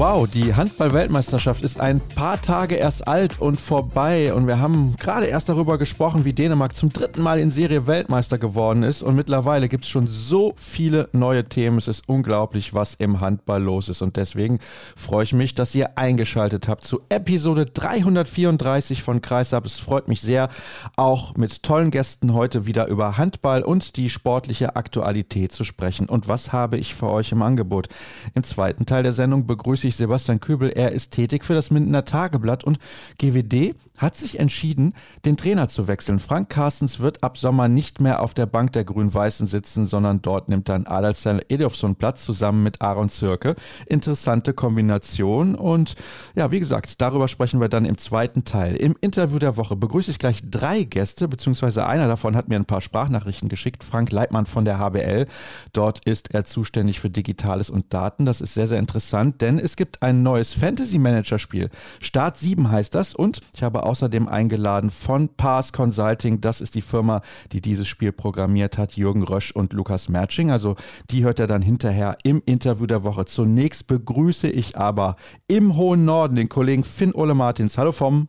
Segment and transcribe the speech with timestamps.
[0.00, 5.26] Wow, die Handball-Weltmeisterschaft ist ein paar Tage erst alt und vorbei und wir haben gerade
[5.26, 9.68] erst darüber gesprochen, wie Dänemark zum dritten Mal in Serie Weltmeister geworden ist und mittlerweile
[9.68, 11.76] gibt es schon so viele neue Themen.
[11.76, 14.58] Es ist unglaublich, was im Handball los ist und deswegen
[14.96, 19.66] freue ich mich, dass ihr eingeschaltet habt zu Episode 334 von Kreisab.
[19.66, 20.48] Es freut mich sehr,
[20.96, 26.08] auch mit tollen Gästen heute wieder über Handball und die sportliche Aktualität zu sprechen.
[26.08, 27.90] Und was habe ich für euch im Angebot?
[28.32, 30.70] Im zweiten Teil der Sendung begrüße ich natürlich Sebastian Köbel.
[30.70, 32.78] Er ist tätig für das Mindener Tageblatt und
[33.18, 34.94] GWD hat sich entschieden,
[35.26, 36.20] den Trainer zu wechseln.
[36.20, 40.48] Frank Carstens wird ab Sommer nicht mehr auf der Bank der Grün-Weißen sitzen, sondern dort
[40.48, 43.54] nimmt dann Adalstein Edofsson Platz zusammen mit Aaron Zirke.
[43.86, 45.96] Interessante Kombination und
[46.34, 48.74] ja, wie gesagt, darüber sprechen wir dann im zweiten Teil.
[48.76, 52.64] Im Interview der Woche begrüße ich gleich drei Gäste, beziehungsweise einer davon hat mir ein
[52.64, 53.84] paar Sprachnachrichten geschickt.
[53.84, 55.26] Frank Leitmann von der HBL.
[55.74, 58.24] Dort ist er zuständig für Digitales und Daten.
[58.24, 61.70] Das ist sehr, sehr interessant, denn es gibt ein neues Fantasy Manager Spiel.
[62.00, 66.40] Start 7 heißt das und ich habe außerdem eingeladen von Pass Consulting.
[66.40, 70.50] Das ist die Firma, die dieses Spiel programmiert hat, Jürgen Rösch und Lukas Merching.
[70.50, 70.76] Also
[71.10, 73.24] die hört er dann hinterher im Interview der Woche.
[73.24, 77.78] Zunächst begrüße ich aber im hohen Norden den Kollegen Finn Ole Martins.
[77.78, 78.28] Hallo vom.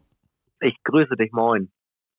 [0.60, 1.72] Ich grüße dich, moin.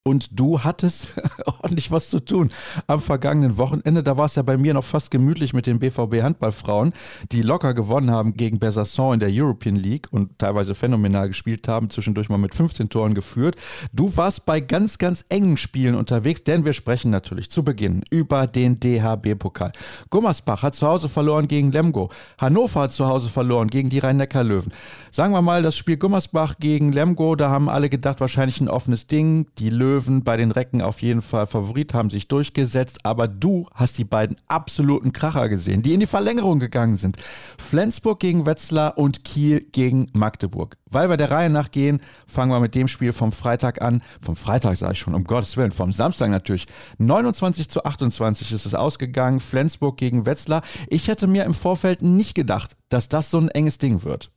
[0.05, 1.15] Und du hattest
[1.47, 2.51] ordentlich was zu tun
[2.89, 4.03] am vergangenen Wochenende.
[4.03, 6.93] Da war es ja bei mir noch fast gemütlich mit den BVB Handballfrauen,
[7.31, 11.89] die locker gewonnen haben gegen Besançon in der European League und teilweise phänomenal gespielt haben,
[11.89, 13.55] zwischendurch mal mit 15 Toren geführt.
[13.93, 18.49] Du warst bei ganz, ganz engen Spielen unterwegs, denn wir sprechen natürlich zu Beginn über
[18.49, 19.71] den DHB-Pokal.
[20.11, 22.11] Gummersbach hat zu Hause verloren gegen Lemgo.
[22.39, 24.73] Hannover hat zu Hause verloren gegen die Rhein-Neckar-Löwen.
[25.13, 29.07] Sagen wir mal, das Spiel Gummersbach gegen Lemgo, da haben alle gedacht, wahrscheinlich ein offenes
[29.07, 29.47] Ding.
[29.59, 33.67] Die Löwen Löwen bei den Recken auf jeden Fall Favorit, haben sich durchgesetzt, aber du
[33.75, 37.17] hast die beiden absoluten Kracher gesehen, die in die Verlängerung gegangen sind.
[37.21, 40.79] Flensburg gegen Wetzlar und Kiel gegen Magdeburg.
[40.91, 44.03] Weil wir der Reihe nach gehen, fangen wir mit dem Spiel vom Freitag an.
[44.23, 46.67] Vom Freitag sage ich schon, um Gottes Willen, vom Samstag natürlich.
[46.97, 50.63] 29 zu 28 ist es ausgegangen, Flensburg gegen Wetzlar.
[50.89, 54.31] Ich hätte mir im Vorfeld nicht gedacht, dass das so ein enges Ding wird.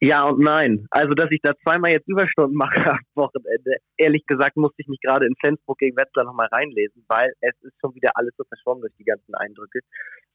[0.00, 0.86] Ja und nein.
[0.90, 5.00] Also, dass ich da zweimal jetzt Überstunden mache am Wochenende, ehrlich gesagt, musste ich mich
[5.00, 8.82] gerade in Flensburg gegen Wetzlar nochmal reinlesen, weil es ist schon wieder alles so verschwommen
[8.82, 9.80] durch die ganzen Eindrücke.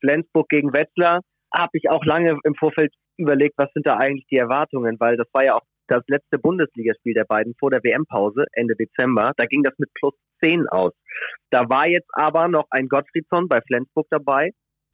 [0.02, 1.22] Flensburg gegen Wetzlar
[1.56, 5.28] habe ich auch lange im Vorfeld überlegt, was sind da eigentlich die Erwartungen, weil das
[5.34, 9.32] war ja auch das letzte Bundesligaspiel der beiden vor der WM-Pause Ende Dezember.
[9.38, 10.14] Da ging das mit plus
[10.44, 10.94] 10 aus.
[11.52, 14.52] Da war jetzt aber noch ein Gottfriedsson bei Flensburg dabei.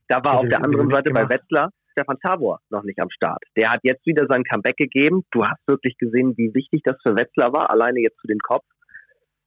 [0.08, 1.70] Da war auf der anderen Seite bei Wetzlar
[2.00, 3.44] Stefan Tabor noch nicht am Start.
[3.58, 5.24] Der hat jetzt wieder sein Comeback gegeben.
[5.32, 8.66] Du hast wirklich gesehen, wie wichtig das für Wetzlar war, alleine jetzt zu den Kopf.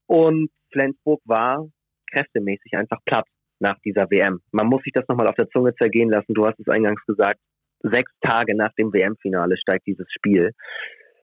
[0.06, 1.66] Und Flensburg war
[2.12, 3.26] kräftemäßig einfach platt
[3.58, 4.40] nach dieser WM.
[4.50, 6.34] Man muss sich das nochmal auf der Zunge zergehen lassen.
[6.34, 7.40] Du hast es eingangs gesagt.
[7.80, 10.52] Sechs Tage nach dem WM-Finale steigt dieses Spiel.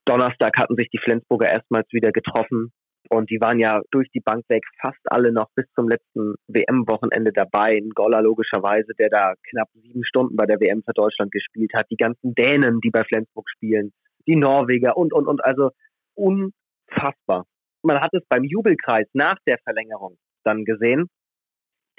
[0.04, 2.72] Donnerstag hatten sich die Flensburger erstmals wieder getroffen.
[3.12, 7.32] Und die waren ja durch die Bank weg fast alle noch bis zum letzten WM-Wochenende
[7.32, 7.76] dabei.
[7.76, 11.86] Ein Goller logischerweise, der da knapp sieben Stunden bei der WM für Deutschland gespielt hat.
[11.90, 13.92] Die ganzen Dänen, die bei Flensburg spielen.
[14.28, 15.44] Die Norweger und, und, und.
[15.44, 15.70] Also
[16.14, 17.46] unfassbar.
[17.82, 21.08] Man hat es beim Jubelkreis nach der Verlängerung dann gesehen.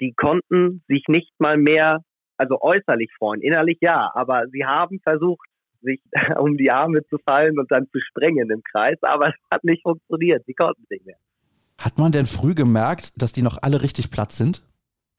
[0.00, 1.98] Die konnten sich nicht mal mehr,
[2.38, 3.42] also äußerlich freuen.
[3.42, 5.46] Innerlich ja, aber sie haben versucht,
[5.82, 6.00] sich
[6.38, 9.82] um die Arme zu fallen und dann zu sprengen im Kreis, aber es hat nicht
[9.82, 10.44] funktioniert.
[10.46, 11.16] Sie konnten nicht mehr.
[11.78, 14.62] Hat man denn früh gemerkt, dass die noch alle richtig platt sind?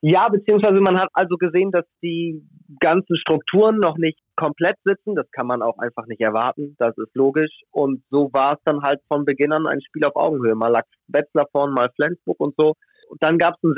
[0.06, 2.46] Ja, beziehungsweise man hat also gesehen, dass die
[2.82, 5.16] ganzen Strukturen noch nicht komplett sitzen.
[5.16, 6.76] Das kann man auch einfach nicht erwarten.
[6.78, 7.62] Das ist logisch.
[7.72, 10.56] Und so war es dann halt von Beginn an ein Spiel auf Augenhöhe.
[10.56, 12.74] Mal lag Wetzlar vorn, mal Flensburg und so.
[13.08, 13.76] Und dann gab es einen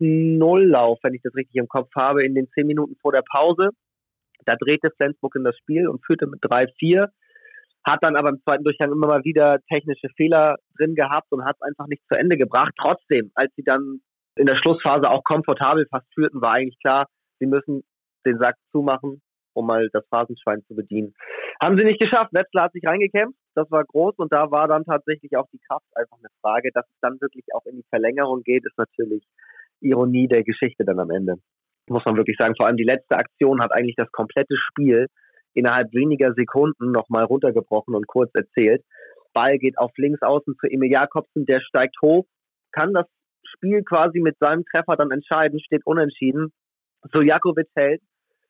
[0.00, 3.70] 6-0-Lauf, wenn ich das richtig im Kopf habe, in den zehn Minuten vor der Pause.
[4.44, 7.08] Da drehte Flensburg in das Spiel und führte mit 3-4,
[7.84, 11.56] hat dann aber im zweiten Durchgang immer mal wieder technische Fehler drin gehabt und hat
[11.56, 12.72] es einfach nicht zu Ende gebracht.
[12.78, 14.00] Trotzdem, als sie dann
[14.36, 17.06] in der Schlussphase auch komfortabel fast führten, war eigentlich klar,
[17.38, 17.82] sie müssen
[18.26, 19.22] den Sack zumachen,
[19.54, 21.14] um mal das Phasenschwein zu bedienen.
[21.62, 22.32] Haben sie nicht geschafft.
[22.32, 25.86] Wetzlar hat sich reingekämpft, das war groß und da war dann tatsächlich auch die Kraft
[25.94, 26.70] einfach eine Frage.
[26.72, 29.24] Dass es dann wirklich auch in die Verlängerung geht, ist natürlich
[29.80, 31.36] Ironie der Geschichte dann am Ende
[31.90, 32.54] muss man wirklich sagen.
[32.56, 35.06] Vor allem die letzte Aktion hat eigentlich das komplette Spiel
[35.54, 38.82] innerhalb weniger Sekunden nochmal runtergebrochen und kurz erzählt.
[39.32, 42.26] Ball geht auf links außen zu Emil Jakobsen, der steigt hoch,
[42.72, 43.06] kann das
[43.44, 46.52] Spiel quasi mit seinem Treffer dann entscheiden, steht unentschieden.
[47.12, 48.02] Sojakovic hält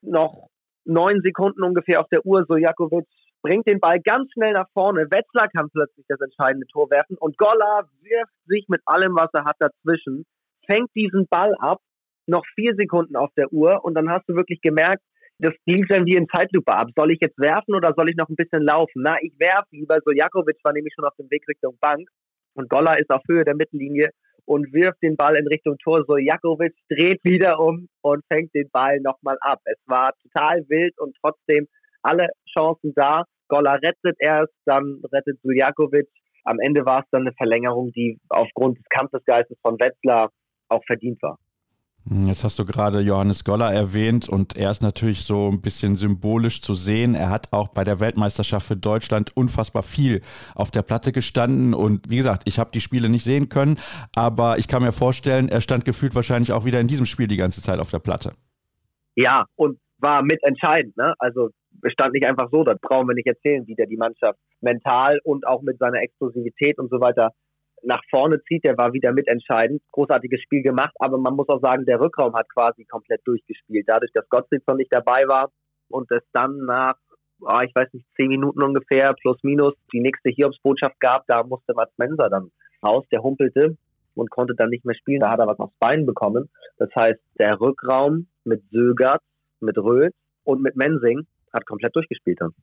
[0.03, 0.49] noch
[0.85, 2.45] neun Sekunden ungefähr auf der Uhr.
[2.47, 3.07] Sojakovic
[3.43, 5.07] bringt den Ball ganz schnell nach vorne.
[5.11, 9.45] Wetzlar kann plötzlich das entscheidende Tor werfen und Golla wirft sich mit allem, was er
[9.45, 10.25] hat, dazwischen,
[10.67, 11.81] fängt diesen Ball ab,
[12.31, 15.03] noch vier Sekunden auf der Uhr und dann hast du wirklich gemerkt,
[15.39, 16.89] das lief dann wie in Zeitlupe ab.
[16.97, 19.03] Soll ich jetzt werfen oder soll ich noch ein bisschen laufen?
[19.03, 19.99] Na, ich werfe lieber.
[20.05, 22.09] So Jakovic war nämlich schon auf dem Weg Richtung Bank
[22.55, 24.11] und Golla ist auf Höhe der Mittellinie
[24.45, 26.05] und wirft den Ball in Richtung Tor.
[26.07, 29.61] So Jakovic dreht wieder um und fängt den Ball nochmal ab.
[29.65, 31.67] Es war total wild und trotzdem
[32.03, 33.25] alle Chancen da.
[33.49, 36.09] Golla rettet erst, dann rettet Suljakovic.
[36.45, 40.31] Am Ende war es dann eine Verlängerung, die aufgrund des Kampfesgeistes von Wetzlar
[40.69, 41.39] auch verdient war.
[42.09, 45.97] Hm, jetzt hast du gerade Johannes Goller erwähnt und er ist natürlich so ein bisschen
[45.97, 47.15] symbolisch zu sehen.
[47.15, 50.23] Er hat auch bei der Weltmeisterschaft für Deutschland unfassbar viel
[50.55, 53.79] auf der Platte gestanden und wie gesagt, ich habe die Spiele nicht sehen können,
[54.15, 57.37] aber ich kann mir vorstellen, er stand gefühlt wahrscheinlich auch wieder in diesem Spiel die
[57.37, 58.33] ganze Zeit auf der Platte.
[59.15, 60.97] Ja, und war mitentscheidend.
[60.97, 61.15] Ne?
[61.19, 61.51] Also
[61.87, 65.47] stand nicht einfach so, das brauchen wir nicht erzählen, wie der die Mannschaft mental und
[65.47, 67.33] auch mit seiner Explosivität und so weiter
[67.83, 68.65] nach vorne zieht.
[68.65, 69.83] Der war wieder mitentscheidend.
[69.93, 73.87] Großartiges Spiel gemacht, aber man muss auch sagen, der Rückraum hat quasi komplett durchgespielt.
[73.89, 75.51] Dadurch, dass Gottfriedson nicht dabei war
[75.89, 76.97] und es dann nach,
[77.41, 81.75] oh, ich weiß nicht, zehn Minuten ungefähr, plus minus, die nächste Hiobsbotschaft gab, da musste
[81.75, 82.51] Mats Menser dann
[82.85, 83.05] raus.
[83.13, 83.77] Der humpelte
[84.15, 85.21] und konnte dann nicht mehr spielen.
[85.21, 86.51] Da hat er was aufs Bein bekommen.
[86.79, 89.23] Das heißt, der Rückraum mit Sögert,
[89.61, 92.55] mit Röth und mit Mensing hat komplett durchgespielt dann.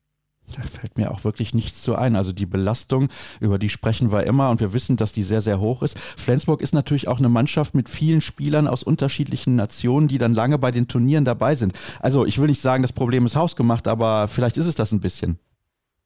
[0.55, 2.15] Da fällt mir auch wirklich nichts zu ein.
[2.15, 3.09] Also die Belastung,
[3.39, 5.99] über die sprechen wir immer und wir wissen, dass die sehr, sehr hoch ist.
[5.99, 10.57] Flensburg ist natürlich auch eine Mannschaft mit vielen Spielern aus unterschiedlichen Nationen, die dann lange
[10.57, 11.73] bei den Turnieren dabei sind.
[11.99, 15.01] Also ich will nicht sagen, das Problem ist hausgemacht, aber vielleicht ist es das ein
[15.01, 15.37] bisschen.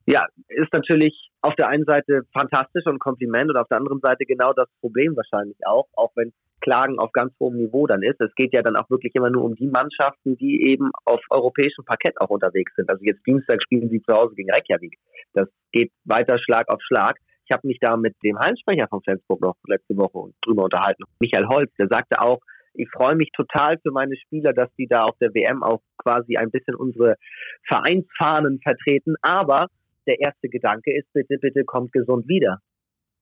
[0.06, 4.26] Ja, ist natürlich auf der einen Seite fantastisch und Kompliment und auf der anderen Seite
[4.26, 8.22] genau das Problem wahrscheinlich auch, auch wenn Klagen auf ganz hohem Niveau dann ist.
[8.22, 11.84] Es geht ja dann auch wirklich immer nur um die Mannschaften, die eben auf europäischem
[11.86, 12.90] Parkett auch unterwegs sind.
[12.90, 14.98] Also jetzt Dienstag spielen sie zu Hause gegen Reykjavik.
[15.34, 17.18] Das geht weiter Schlag auf Schlag.
[17.46, 21.04] Ich habe mich da mit dem Heimsprecher von Flensburg noch letzte Woche drüber unterhalten.
[21.20, 22.40] Michael Holz, der sagte auch,
[22.74, 26.38] ich freue mich total für meine Spieler, dass die da auf der WM auch quasi
[26.38, 27.16] ein bisschen unsere
[27.68, 29.16] Vereinsfahnen vertreten.
[29.22, 29.68] Aber
[30.08, 32.60] der erste Gedanke ist, bitte, bitte kommt gesund wieder.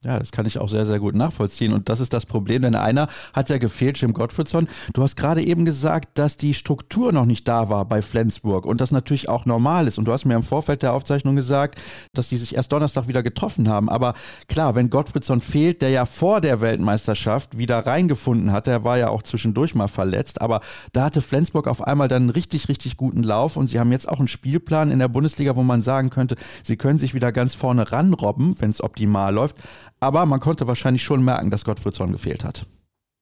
[0.06, 1.74] Ja, das kann ich auch sehr, sehr gut nachvollziehen.
[1.74, 4.70] Und das ist das Problem, denn einer hat ja gefehlt, Jim Gottfriedson.
[4.94, 8.80] Du hast gerade eben gesagt, dass die Struktur noch nicht da war bei Flensburg und
[8.80, 9.98] das natürlich auch normal ist.
[9.98, 11.82] Und du hast mir im Vorfeld der Aufzeichnung gesagt,
[12.14, 13.90] dass die sich erst Donnerstag wieder getroffen haben.
[13.90, 14.14] Aber
[14.48, 19.10] klar, wenn Gottfriedson fehlt, der ja vor der Weltmeisterschaft wieder reingefunden hat, der war ja
[19.10, 20.62] auch zwischendurch mal verletzt, aber
[20.94, 24.08] da hatte Flensburg auf einmal dann einen richtig, richtig guten Lauf und sie haben jetzt
[24.08, 27.54] auch einen Spielplan in der Bundesliga, wo man sagen könnte, sie können sich wieder ganz
[27.54, 29.58] vorne ranrobben, wenn es optimal läuft.
[30.00, 32.66] Aber man konnte wahrscheinlich schon merken, dass Gottfried Zorn gefehlt hat.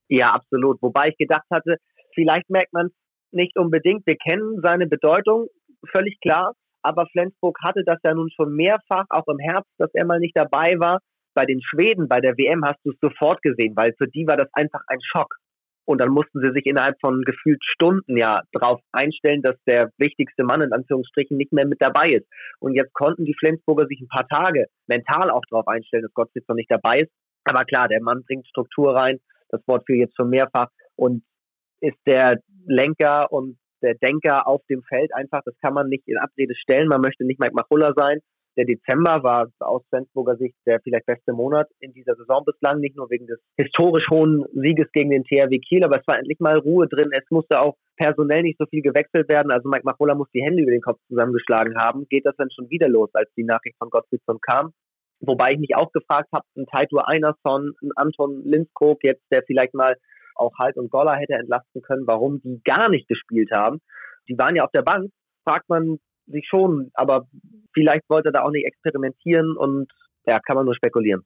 [0.09, 0.81] Ja, absolut.
[0.81, 1.77] Wobei ich gedacht hatte,
[2.13, 2.94] vielleicht merkt man es
[3.31, 4.06] nicht unbedingt.
[4.06, 5.47] Wir kennen seine Bedeutung,
[5.91, 6.53] völlig klar.
[6.83, 10.38] Aber Flensburg hatte das ja nun schon mehrfach, auch im Herbst, dass er mal nicht
[10.38, 11.00] dabei war.
[11.33, 14.38] Bei den Schweden, bei der WM hast du es sofort gesehen, weil für die war
[14.38, 15.35] das einfach ein Schock.
[15.88, 20.44] Und dann mussten sie sich innerhalb von gefühlt Stunden ja darauf einstellen, dass der wichtigste
[20.44, 22.28] Mann in Anführungsstrichen nicht mehr mit dabei ist.
[22.60, 26.29] Und jetzt konnten die Flensburger sich ein paar Tage mental auch darauf einstellen, dass Gott
[26.34, 27.12] jetzt noch nicht dabei ist.
[27.46, 29.20] Aber klar, der Mann bringt Struktur rein.
[29.48, 30.67] Das Wort für jetzt schon mehrfach
[30.98, 31.24] und
[31.79, 35.41] ist der Lenker und der Denker auf dem Feld einfach.
[35.46, 36.89] Das kann man nicht in Abrede stellen.
[36.89, 38.20] Man möchte nicht Mike Machulla sein.
[38.57, 42.97] Der Dezember war aus Flensburger Sicht der vielleicht beste Monat in dieser Saison bislang, nicht
[42.97, 46.57] nur wegen des historisch hohen Sieges gegen den THW Kiel, aber es war endlich mal
[46.57, 47.11] Ruhe drin.
[47.11, 49.51] Es musste auch personell nicht so viel gewechselt werden.
[49.51, 52.07] Also Mike Machola muss die Hände über den Kopf zusammengeschlagen haben.
[52.09, 54.73] Geht das dann schon wieder los, als die Nachricht von Gottfriedson kam?
[55.19, 59.75] Wobei ich mich auch gefragt habe, ein Taitur Einerson, ein Anton Lindskog, jetzt der vielleicht
[59.75, 59.95] mal
[60.35, 63.81] auch Halt und Goller hätte entlasten können, warum die gar nicht gespielt haben.
[64.27, 65.11] Die waren ja auf der Bank.
[65.43, 67.27] Fragt man sich schon, aber
[67.74, 69.91] vielleicht wollte er da auch nicht experimentieren und
[70.25, 71.24] ja, kann man nur spekulieren.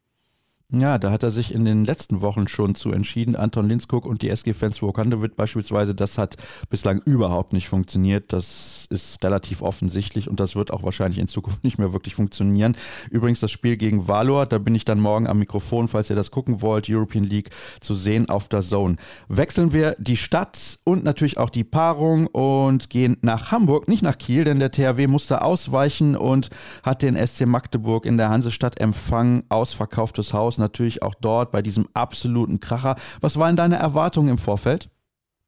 [0.73, 3.35] Ja, da hat er sich in den letzten Wochen schon zu entschieden.
[3.35, 6.37] Anton Linskog und die SG Flensburg Handewitt beispielsweise, das hat
[6.69, 8.31] bislang überhaupt nicht funktioniert.
[8.31, 12.77] Das ist relativ offensichtlich und das wird auch wahrscheinlich in Zukunft nicht mehr wirklich funktionieren.
[13.09, 16.31] Übrigens das Spiel gegen Valor, da bin ich dann morgen am Mikrofon, falls ihr das
[16.31, 17.49] gucken wollt, European League
[17.81, 18.95] zu sehen auf der Zone.
[19.27, 24.17] Wechseln wir die Stadt und natürlich auch die Paarung und gehen nach Hamburg, nicht nach
[24.17, 26.49] Kiel, denn der THW musste ausweichen und
[26.83, 29.43] hat den SC Magdeburg in der Hansestadt empfangen.
[29.49, 32.95] Ausverkauftes Haus natürlich auch dort bei diesem absoluten Kracher.
[33.19, 34.89] Was waren deine Erwartungen im Vorfeld?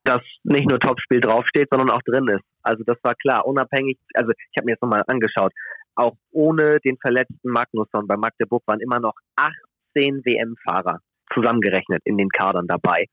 [0.04, 2.44] Dass nicht nur Topspiel draufsteht, sondern auch drin ist.
[2.62, 5.54] Also das war klar, unabhängig, also ich habe mir jetzt nochmal angeschaut,
[5.96, 11.00] auch ohne den verletzten Magnusson bei Magdeburg waren immer noch 18 WM-Fahrer
[11.34, 13.06] zusammengerechnet in den Kadern dabei.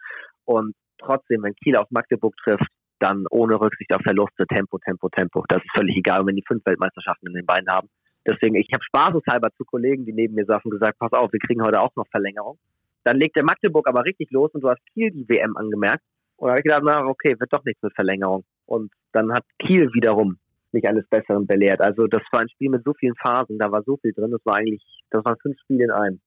[0.44, 2.68] Und trotzdem, wenn Kiel auf Magdeburg trifft,
[3.00, 5.44] dann ohne Rücksicht auf Verluste, Tempo, Tempo, Tempo.
[5.48, 7.88] Das ist völlig egal, wenn die fünf Weltmeisterschaften in den Beinen haben.
[8.26, 11.62] Deswegen, ich habe spaßeshalber zu Kollegen, die neben mir saßen, gesagt, pass auf, wir kriegen
[11.62, 12.58] heute auch noch Verlängerung.
[13.04, 16.02] Dann legt der Magdeburg aber richtig los und du hast Kiel die WM angemerkt.
[16.36, 18.44] Und da habe ich gedacht, na, okay, wird doch nichts mit Verlängerung.
[18.66, 20.38] Und dann hat Kiel wiederum
[20.72, 21.80] mich eines Besseren belehrt.
[21.80, 24.40] Also das war ein Spiel mit so vielen Phasen, da war so viel drin, das
[24.44, 26.20] war eigentlich, das waren fünf Spiele in einem.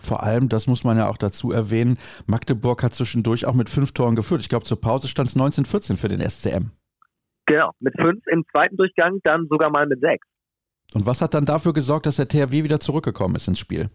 [0.00, 3.92] Vor allem, das muss man ja auch dazu erwähnen, Magdeburg hat zwischendurch auch mit fünf
[3.92, 4.40] Toren geführt.
[4.40, 6.70] Ich glaube, zur Pause stand es 1914 für den SCM.
[7.46, 10.26] Genau, mit fünf im zweiten Durchgang, dann sogar mal mit sechs.
[10.94, 13.88] Und was hat dann dafür gesorgt, dass der THW wieder zurückgekommen ist ins Spiel?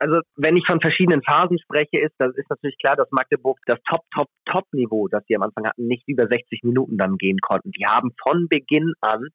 [0.00, 3.78] Also wenn ich von verschiedenen Phasen spreche, ist das ist natürlich klar, dass Magdeburg das
[3.88, 7.72] Top, Top, Top-Niveau, das sie am Anfang hatten, nicht über 60 Minuten dann gehen konnten.
[7.72, 9.26] Die haben von Beginn an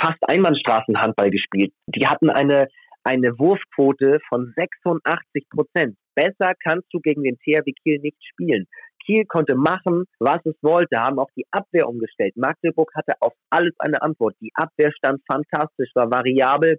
[0.00, 1.72] fast Einbahnstraßenhandball gespielt.
[1.86, 2.66] Die hatten eine
[3.02, 5.96] eine Wurfquote von 86 Prozent.
[6.14, 8.66] Besser kannst du gegen den THW Kiel nicht spielen.
[9.04, 12.36] Kiel konnte machen, was es wollte, haben auch die Abwehr umgestellt.
[12.36, 14.36] Magdeburg hatte auf alles eine Antwort.
[14.40, 16.78] Die Abwehr stand fantastisch, war variabel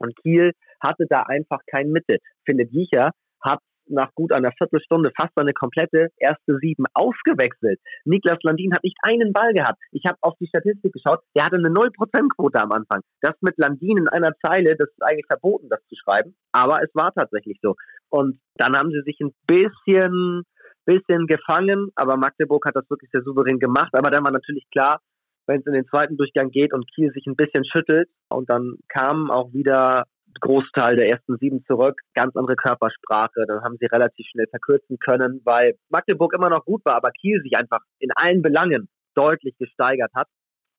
[0.00, 2.18] und Kiel hatte da einfach kein Mitte.
[2.44, 3.10] Philipp Jicher
[3.40, 3.60] hat
[3.90, 7.80] nach gut einer Viertelstunde fast seine komplette erste Sieben ausgewechselt.
[8.04, 9.78] Niklas Landin hat nicht einen Ball gehabt.
[9.92, 13.00] Ich habe auf die Statistik geschaut, der hatte eine 0%-Quote am Anfang.
[13.20, 16.34] Das mit Landin in einer Zeile, das ist eigentlich verboten, das zu schreiben.
[16.52, 17.76] Aber es war tatsächlich so.
[18.10, 20.44] Und dann haben sie sich ein bisschen,
[20.88, 23.92] bisschen gefangen, aber Magdeburg hat das wirklich sehr souverän gemacht.
[23.92, 25.00] Aber dann war natürlich klar,
[25.46, 28.76] wenn es in den zweiten Durchgang geht und Kiel sich ein bisschen schüttelt und dann
[28.88, 30.04] kamen auch wieder
[30.40, 33.44] Großteil der ersten sieben zurück, ganz andere Körpersprache.
[33.46, 37.42] Dann haben sie relativ schnell verkürzen können, weil Magdeburg immer noch gut war, aber Kiel
[37.42, 40.28] sich einfach in allen Belangen deutlich gesteigert hat.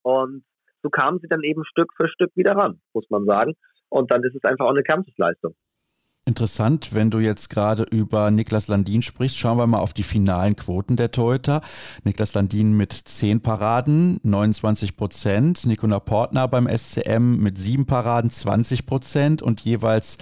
[0.03, 0.43] Und
[0.81, 3.53] so kamen sie dann eben Stück für Stück wieder ran, muss man sagen.
[3.89, 5.55] Und dann ist es einfach auch eine Kampfesleistung.
[6.29, 10.55] Interessant, wenn du jetzt gerade über Niklas Landin sprichst, schauen wir mal auf die finalen
[10.55, 11.61] Quoten der Torhüter.
[12.03, 15.65] Niklas Landin mit 10 Paraden, 29 Prozent.
[15.65, 20.19] Nikona Portner beim SCM mit 7 Paraden, 20 Prozent und jeweils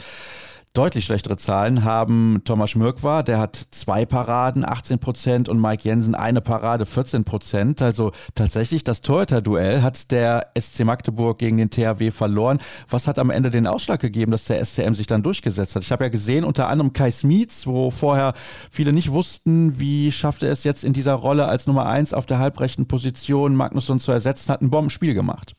[0.77, 6.13] Deutlich schlechtere Zahlen haben Thomas Schmirkwa, der hat zwei Paraden, 18 Prozent und Mike Jensen
[6.13, 7.81] eine Parade, 14 Prozent.
[7.81, 12.59] Also tatsächlich das Torhüter-Duell hat der SC Magdeburg gegen den THW verloren.
[12.87, 15.81] Was hat am Ende den Ausschlag gegeben, dass der SCM sich dann durchgesetzt hat?
[15.81, 18.33] Ich habe ja gesehen, unter anderem Kai Smietz, wo vorher
[18.69, 22.27] viele nicht wussten, wie schafft er es jetzt in dieser Rolle als Nummer eins auf
[22.27, 25.55] der halbrechten Position Magnusson zu ersetzen, hat ein Bombenspiel gemacht.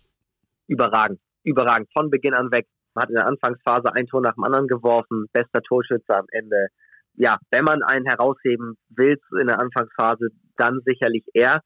[0.68, 4.68] Überragend, überragend, von Beginn an weg hat in der Anfangsphase ein Tor nach dem anderen
[4.68, 6.68] geworfen, bester Torschütze am Ende.
[7.14, 11.62] Ja, wenn man einen herausheben will in der Anfangsphase, dann sicherlich er.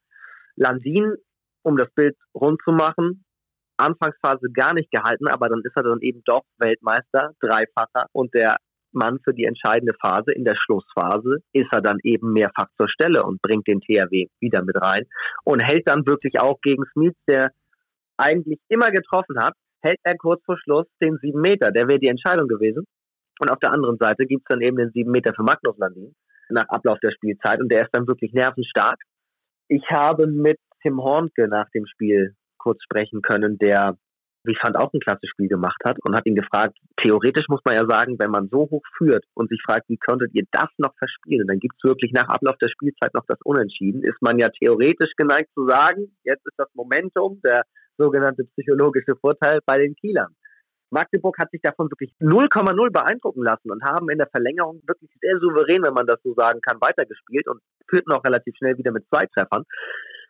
[0.56, 1.14] Landin,
[1.62, 3.24] um das Bild rund zu machen,
[3.76, 8.56] Anfangsphase gar nicht gehalten, aber dann ist er dann eben doch Weltmeister, Dreifacher und der
[8.92, 10.32] Mann für die entscheidende Phase.
[10.32, 14.62] In der Schlussphase ist er dann eben mehrfach zur Stelle und bringt den THW wieder
[14.62, 15.06] mit rein
[15.44, 17.50] und hält dann wirklich auch gegen Smith, der
[18.18, 21.70] eigentlich immer getroffen hat, hält er kurz vor Schluss den sieben Meter.
[21.72, 22.86] Der wäre die Entscheidung gewesen.
[23.40, 26.14] Und auf der anderen Seite gibt es dann eben den sieben Meter für Magnus Landin
[26.52, 29.00] nach Ablauf der Spielzeit und der ist dann wirklich nervenstark.
[29.68, 33.96] Ich habe mit Tim Hornke nach dem Spiel kurz sprechen können, der,
[34.44, 37.60] wie ich fand, auch ein klasse Spiel gemacht hat und hat ihn gefragt, theoretisch muss
[37.64, 40.68] man ja sagen, wenn man so hoch führt und sich fragt, wie könntet ihr das
[40.78, 44.38] noch verspielen, dann gibt es wirklich nach Ablauf der Spielzeit noch das Unentschieden, ist man
[44.38, 47.62] ja theoretisch geneigt zu sagen, jetzt ist das Momentum, der
[47.98, 50.34] sogenannte psychologische Vorteil bei den Kielern.
[50.90, 55.38] Magdeburg hat sich davon wirklich 0,0 beeindrucken lassen und haben in der Verlängerung wirklich sehr
[55.38, 59.06] souverän, wenn man das so sagen kann, weitergespielt und führten auch relativ schnell wieder mit
[59.08, 59.64] zwei Treffern.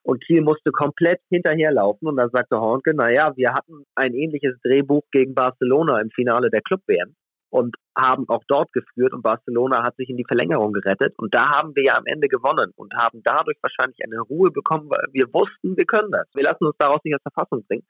[0.05, 5.03] Und Kiel musste komplett hinterherlaufen und dann sagte Hornke, naja, wir hatten ein ähnliches Drehbuch
[5.11, 7.15] gegen Barcelona im Finale der Club-WM
[7.53, 11.51] und haben auch dort geführt und Barcelona hat sich in die Verlängerung gerettet und da
[11.51, 15.27] haben wir ja am Ende gewonnen und haben dadurch wahrscheinlich eine Ruhe bekommen, weil wir
[15.35, 16.27] wussten, wir können das.
[16.35, 17.85] Wir lassen uns daraus nicht aus der Fassung bringen.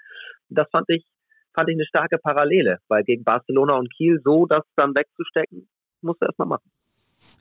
[0.50, 1.06] Und das fand ich,
[1.54, 5.68] fand ich eine starke Parallele, weil gegen Barcelona und Kiel so das dann wegzustecken,
[6.00, 6.68] musst du erstmal machen.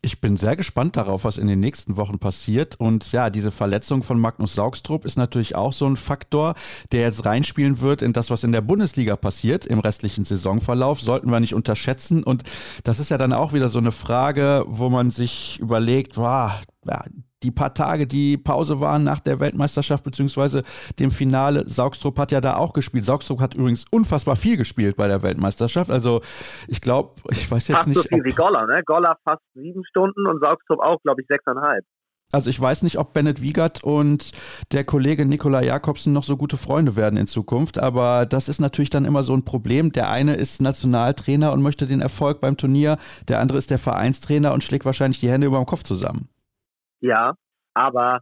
[0.03, 2.79] Ich bin sehr gespannt darauf, was in den nächsten Wochen passiert.
[2.79, 6.55] Und ja, diese Verletzung von Magnus Saugstrup ist natürlich auch so ein Faktor,
[6.91, 11.01] der jetzt reinspielen wird in das, was in der Bundesliga passiert im restlichen Saisonverlauf.
[11.01, 12.23] Sollten wir nicht unterschätzen.
[12.23, 12.43] Und
[12.83, 16.51] das ist ja dann auch wieder so eine Frage, wo man sich überlegt, wow,
[16.87, 17.05] ja,
[17.43, 20.63] die paar Tage, die Pause waren nach der Weltmeisterschaft beziehungsweise
[20.99, 21.67] dem Finale.
[21.67, 23.05] Saugstrup hat ja da auch gespielt.
[23.05, 25.89] Saugstrup hat übrigens unfassbar viel gespielt bei der Weltmeisterschaft.
[25.89, 26.21] Also
[26.67, 27.97] ich glaube, ich weiß jetzt fast nicht.
[27.97, 28.81] so viel wie Goller, ne?
[28.85, 31.83] Goller fast sieben Stunden und Saugstrup auch, glaube ich, sechseinhalb.
[32.31, 34.31] Also ich weiß nicht, ob Bennett Wiegert und
[34.71, 38.89] der Kollege Nikola Jakobsen noch so gute Freunde werden in Zukunft, aber das ist natürlich
[38.89, 39.91] dann immer so ein Problem.
[39.91, 44.53] Der eine ist Nationaltrainer und möchte den Erfolg beim Turnier, der andere ist der Vereinstrainer
[44.53, 46.29] und schlägt wahrscheinlich die Hände über dem Kopf zusammen.
[47.01, 47.33] Ja,
[47.73, 48.21] aber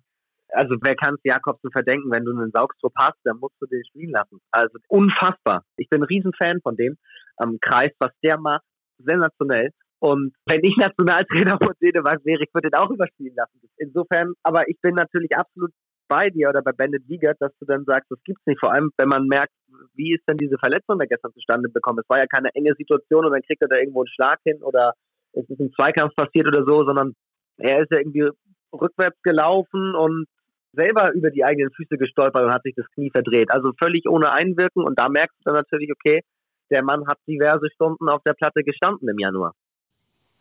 [0.51, 3.83] also wer kann es Jakobsen verdenken, wenn du einen Saugstrupp hast, dann musst du den
[3.85, 4.39] spielen lassen.
[4.51, 5.63] Also unfassbar.
[5.77, 6.97] Ich bin ein Riesenfan von dem.
[7.37, 8.63] Am Kreis, was der macht,
[8.97, 9.71] sensationell.
[9.99, 13.59] Und wenn ich Nationaltrainer von Dänemark wäre, ich würde den auch überspielen lassen.
[13.77, 15.71] Insofern, aber ich bin natürlich absolut
[16.07, 18.59] bei dir oder bei Bandit Wiegert, dass du dann sagst, das gibt's nicht.
[18.59, 19.53] Vor allem, wenn man merkt,
[19.93, 21.99] wie ist denn diese Verletzung da gestern zustande bekommen?
[21.99, 24.63] Es war ja keine enge Situation und dann kriegt er da irgendwo einen Schlag hin
[24.63, 24.93] oder
[25.33, 27.13] es ist ein Zweikampf passiert oder so, sondern
[27.57, 28.29] er ist ja irgendwie
[28.73, 30.25] rückwärts gelaufen und
[30.73, 33.51] selber über die eigenen Füße gestolpert und hat sich das Knie verdreht.
[33.51, 36.21] Also völlig ohne Einwirken und da merkst du dann natürlich, okay,
[36.69, 39.53] der Mann hat diverse Stunden auf der Platte gestanden im Januar.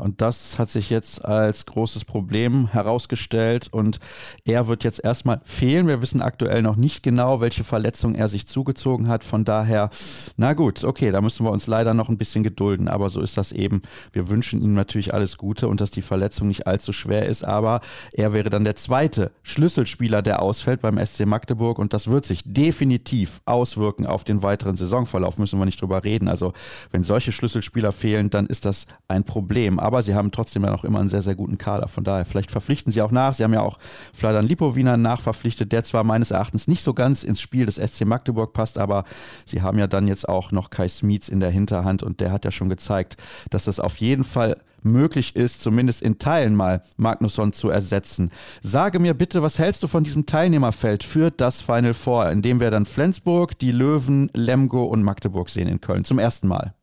[0.00, 3.98] Und das hat sich jetzt als großes Problem herausgestellt und
[4.44, 5.88] er wird jetzt erstmal fehlen.
[5.88, 9.24] Wir wissen aktuell noch nicht genau, welche Verletzung er sich zugezogen hat.
[9.24, 9.90] Von daher,
[10.36, 13.36] na gut, okay, da müssen wir uns leider noch ein bisschen gedulden, aber so ist
[13.36, 13.82] das eben.
[14.12, 17.80] Wir wünschen ihm natürlich alles Gute und dass die Verletzung nicht allzu schwer ist, aber
[18.12, 22.44] er wäre dann der zweite Schlüsselspieler, der ausfällt beim SC Magdeburg und das wird sich
[22.44, 26.28] definitiv auswirken auf den weiteren Saisonverlauf, müssen wir nicht drüber reden.
[26.28, 26.52] Also
[26.92, 30.84] wenn solche Schlüsselspieler fehlen, dann ist das ein Problem aber sie haben trotzdem ja noch
[30.84, 31.88] immer einen sehr, sehr guten Kader.
[31.88, 33.32] Von daher, vielleicht verpflichten sie auch nach.
[33.32, 33.78] Sie haben ja auch
[34.12, 38.52] Vladan Lipowina nachverpflichtet, der zwar meines Erachtens nicht so ganz ins Spiel des SC Magdeburg
[38.52, 39.04] passt, aber
[39.46, 42.44] sie haben ja dann jetzt auch noch Kai Smietz in der Hinterhand und der hat
[42.44, 43.16] ja schon gezeigt,
[43.48, 48.30] dass das auf jeden Fall möglich ist, zumindest in Teilen mal Magnusson zu ersetzen.
[48.60, 52.60] Sage mir bitte, was hältst du von diesem Teilnehmerfeld für das Final Four, in dem
[52.60, 56.74] wir dann Flensburg, die Löwen, Lemgo und Magdeburg sehen in Köln zum ersten Mal?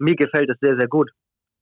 [0.00, 1.12] Mir gefällt es sehr, sehr gut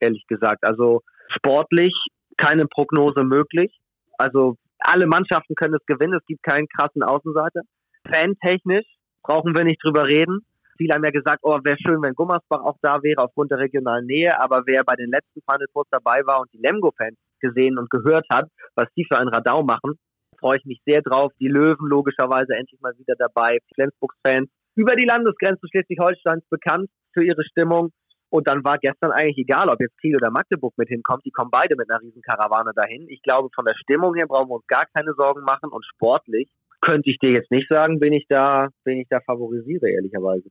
[0.02, 0.66] ehrlich gesagt.
[0.66, 1.02] Also
[1.36, 1.94] sportlich
[2.36, 3.78] keine Prognose möglich.
[4.18, 7.62] Also alle Mannschaften können es gewinnen, es gibt keinen krassen Außenseiter.
[8.06, 8.86] Fantechnisch
[9.22, 10.40] brauchen wir nicht drüber reden.
[10.76, 14.06] Viele haben ja gesagt, oh, wäre schön, wenn Gummersbach auch da wäre aufgrund der regionalen
[14.06, 17.90] Nähe, aber wer bei den letzten Final Fours dabei war und die Lemgo-Fans gesehen und
[17.90, 19.94] gehört hat, was die für ein Radau machen,
[20.40, 21.32] freue ich mich sehr drauf.
[21.38, 23.58] Die Löwen logischerweise endlich mal wieder dabei.
[23.74, 27.92] Flensburgs-Fans über die Landesgrenze Schleswig-Holsteins bekannt für ihre Stimmung.
[28.32, 31.22] Und dann war gestern eigentlich egal, ob jetzt Kiel oder Magdeburg mit hinkommt.
[31.26, 33.06] Die kommen beide mit einer riesen Karawane dahin.
[33.10, 35.70] Ich glaube, von der Stimmung her brauchen wir uns gar keine Sorgen machen.
[35.70, 36.48] Und sportlich
[36.80, 40.48] könnte ich dir jetzt nicht sagen, bin ich da, bin ich da favorisiere, ehrlicherweise.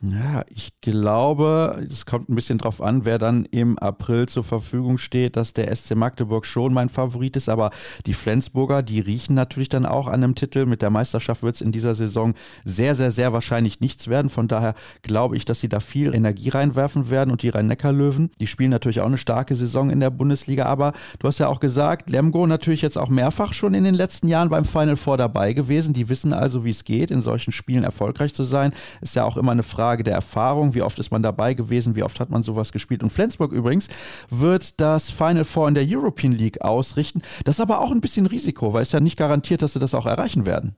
[0.00, 4.96] Ja, ich glaube, es kommt ein bisschen drauf an, wer dann im April zur Verfügung
[4.98, 7.72] steht, dass der SC Magdeburg schon mein Favorit ist, aber
[8.06, 10.66] die Flensburger, die riechen natürlich dann auch an einem Titel.
[10.66, 12.34] Mit der Meisterschaft wird es in dieser Saison
[12.64, 14.30] sehr, sehr, sehr wahrscheinlich nichts werden.
[14.30, 18.46] Von daher glaube ich, dass sie da viel Energie reinwerfen werden und die Rhein-Neckar-Löwen, die
[18.46, 22.08] spielen natürlich auch eine starke Saison in der Bundesliga, aber du hast ja auch gesagt,
[22.08, 25.92] Lemgo natürlich jetzt auch mehrfach schon in den letzten Jahren beim Final Four dabei gewesen.
[25.92, 28.72] Die wissen also, wie es geht, in solchen Spielen erfolgreich zu sein.
[29.00, 30.74] Ist ja auch immer eine Frage, Frage der Erfahrung.
[30.74, 31.96] Wie oft ist man dabei gewesen?
[31.96, 33.02] Wie oft hat man sowas gespielt?
[33.02, 33.88] Und Flensburg übrigens
[34.28, 37.22] wird das Final Four in der European League ausrichten.
[37.46, 39.94] Das ist aber auch ein bisschen Risiko, weil es ja nicht garantiert, dass sie das
[39.94, 40.76] auch erreichen werden.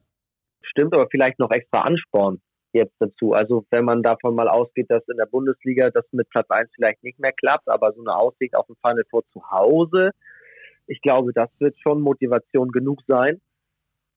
[0.63, 2.41] Stimmt, aber vielleicht noch extra Ansporn
[2.73, 3.33] jetzt dazu.
[3.33, 7.03] Also wenn man davon mal ausgeht, dass in der Bundesliga das mit Platz 1 vielleicht
[7.03, 10.13] nicht mehr klappt, aber so eine Aussicht auf ein Final Four zu Hause,
[10.87, 13.41] ich glaube, das wird schon Motivation genug sein.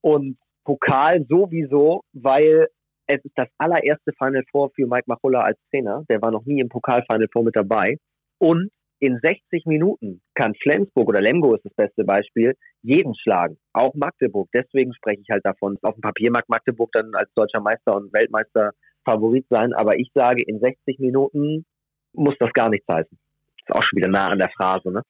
[0.02, 2.68] Und Pokal sowieso, weil
[3.06, 6.04] es ist das allererste Final Four für Mike Machulla als Trainer.
[6.08, 7.96] Der war noch nie im Pokal Final Four mit dabei.
[8.38, 13.58] Und in 60 Minuten kann Flensburg oder Lemgo ist das beste Beispiel, jeden schlagen.
[13.72, 14.48] Auch Magdeburg.
[14.54, 15.76] Deswegen spreche ich halt davon.
[15.82, 18.70] Auf dem Papier mag Magdeburg dann als deutscher Meister und Weltmeister
[19.04, 19.74] Favorit sein.
[19.74, 21.66] Aber ich sage, in 60 Minuten
[22.14, 23.18] muss das gar nichts heißen.
[23.58, 25.02] Ist auch schon wieder nah an der Phrase, ne?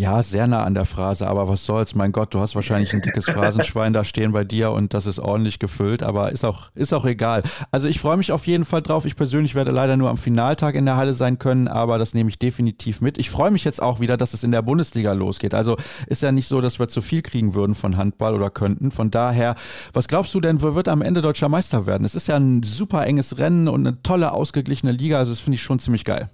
[0.00, 3.00] Ja, sehr nah an der Phrase, aber was soll's, mein Gott, du hast wahrscheinlich ein
[3.00, 6.94] dickes Phrasenschwein da stehen bei dir und das ist ordentlich gefüllt, aber ist auch, ist
[6.94, 7.42] auch egal.
[7.72, 9.06] Also ich freue mich auf jeden Fall drauf.
[9.06, 12.30] Ich persönlich werde leider nur am Finaltag in der Halle sein können, aber das nehme
[12.30, 13.18] ich definitiv mit.
[13.18, 15.52] Ich freue mich jetzt auch wieder, dass es in der Bundesliga losgeht.
[15.52, 18.92] Also ist ja nicht so, dass wir zu viel kriegen würden von Handball oder könnten.
[18.92, 19.56] Von daher,
[19.94, 22.04] was glaubst du denn, wer wird am Ende deutscher Meister werden?
[22.04, 25.56] Es ist ja ein super enges Rennen und eine tolle, ausgeglichene Liga, also das finde
[25.56, 26.30] ich schon ziemlich geil.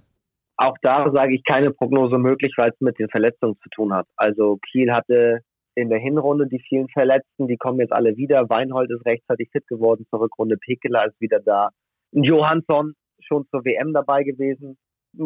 [0.57, 4.07] Auch da sage ich keine Prognose möglich, weil es mit den Verletzungen zu tun hat.
[4.15, 5.41] Also Kiel hatte
[5.75, 8.49] in der Hinrunde die vielen Verletzten, die kommen jetzt alle wieder.
[8.49, 10.57] Weinhold ist rechtzeitig fit geworden zur Rückrunde.
[10.57, 11.69] Pekeler ist wieder da.
[12.11, 14.77] Johansson schon zur WM dabei gewesen.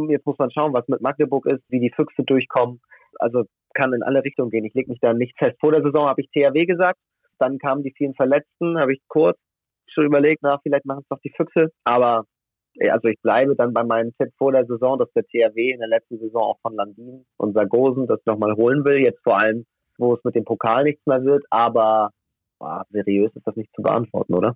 [0.09, 2.81] Jetzt muss man schauen, was mit Magdeburg ist, wie die Füchse durchkommen.
[3.19, 3.43] Also
[3.75, 4.65] kann in alle Richtungen gehen.
[4.65, 5.57] Ich lege mich da nicht fest.
[5.59, 6.99] Vor der Saison habe ich THW gesagt.
[7.37, 9.37] Dann kamen die vielen Verletzten, habe ich kurz
[9.87, 11.71] schon überlegt, na, vielleicht machen es doch die Füchse.
[11.83, 12.25] Aber
[12.87, 15.89] also ich bleibe dann bei meinem Tipp vor der Saison, dass der THW in der
[15.89, 18.99] letzten Saison auch von Landin und Sargosen das nochmal holen will.
[18.99, 19.65] Jetzt vor allem
[19.99, 22.11] wo es mit dem Pokal nichts mehr wird, aber
[22.57, 24.55] boah, seriös ist das nicht zu beantworten, oder?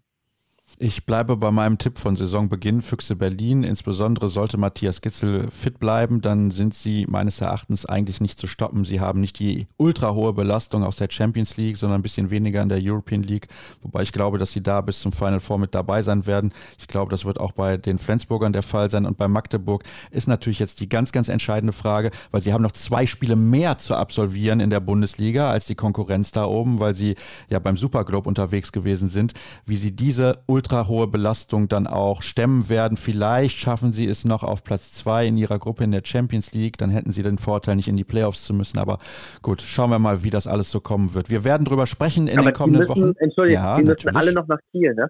[0.79, 3.63] Ich bleibe bei meinem Tipp von Saisonbeginn, Füchse Berlin.
[3.63, 8.83] Insbesondere sollte Matthias Gitzel fit bleiben, dann sind sie meines Erachtens eigentlich nicht zu stoppen.
[8.83, 12.63] Sie haben nicht die ultra hohe Belastung aus der Champions League, sondern ein bisschen weniger
[12.63, 13.49] in der European League.
[13.83, 16.51] Wobei ich glaube, dass sie da bis zum Final Four mit dabei sein werden.
[16.79, 19.05] Ich glaube, das wird auch bei den Flensburgern der Fall sein.
[19.05, 22.71] Und bei Magdeburg ist natürlich jetzt die ganz, ganz entscheidende Frage, weil sie haben noch
[22.71, 27.13] zwei Spiele mehr zu absolvieren in der Bundesliga als die Konkurrenz da oben, weil sie
[27.49, 29.33] ja beim Superglobe unterwegs gewesen sind,
[29.67, 32.97] wie sie diese ultra hohe Belastung dann auch stemmen werden.
[32.97, 36.78] Vielleicht schaffen sie es noch auf Platz zwei in ihrer Gruppe in der Champions League.
[36.78, 38.80] Dann hätten sie den Vorteil, nicht in die Playoffs zu müssen.
[38.80, 38.97] Aber
[39.41, 41.30] gut, schauen wir mal, wie das alles so kommen wird.
[41.30, 43.13] Wir werden drüber sprechen in Aber den kommenden müssen, Wochen.
[43.17, 44.17] Entschuldigung, Ja, die müssen natürlich.
[44.17, 45.10] alle noch nach Kiel, ne?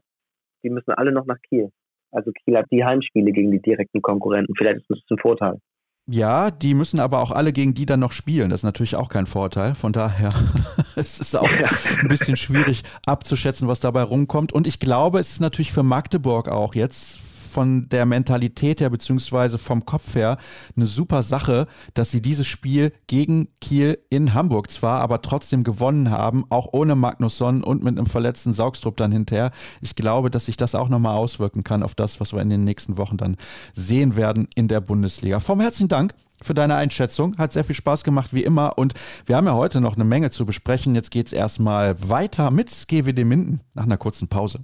[0.63, 1.69] Die müssen alle noch nach Kiel.
[2.11, 4.53] Also Kiel hat die Heimspiele gegen die direkten Konkurrenten.
[4.57, 5.57] Vielleicht ist das ein Vorteil.
[6.05, 8.49] Ja, die müssen aber auch alle gegen die dann noch spielen.
[8.49, 9.73] Das ist natürlich auch kein Vorteil.
[9.73, 10.33] Von daher
[10.95, 14.51] es ist auch ein bisschen schwierig abzuschätzen, was dabei rumkommt.
[14.51, 17.19] Und ich glaube, es ist natürlich für Magdeburg auch jetzt
[17.53, 20.37] von der Mentalität her beziehungsweise vom Kopf her
[20.75, 26.09] eine super Sache, dass sie dieses Spiel gegen Kiel in Hamburg zwar, aber trotzdem gewonnen
[26.09, 29.51] haben, auch ohne Magnusson und mit einem verletzten Saugstrupp dann hinterher.
[29.81, 32.63] Ich glaube, dass sich das auch nochmal auswirken kann auf das, was wir in den
[32.63, 33.37] nächsten Wochen dann
[33.73, 35.39] sehen werden in der Bundesliga.
[35.39, 37.37] Vom herzlichen Dank für deine Einschätzung.
[37.37, 38.77] Hat sehr viel Spaß gemacht, wie immer.
[38.77, 38.93] Und
[39.25, 40.95] wir haben ja heute noch eine Menge zu besprechen.
[40.95, 44.59] Jetzt geht es erstmal weiter mit GWD Minden nach einer kurzen Pause.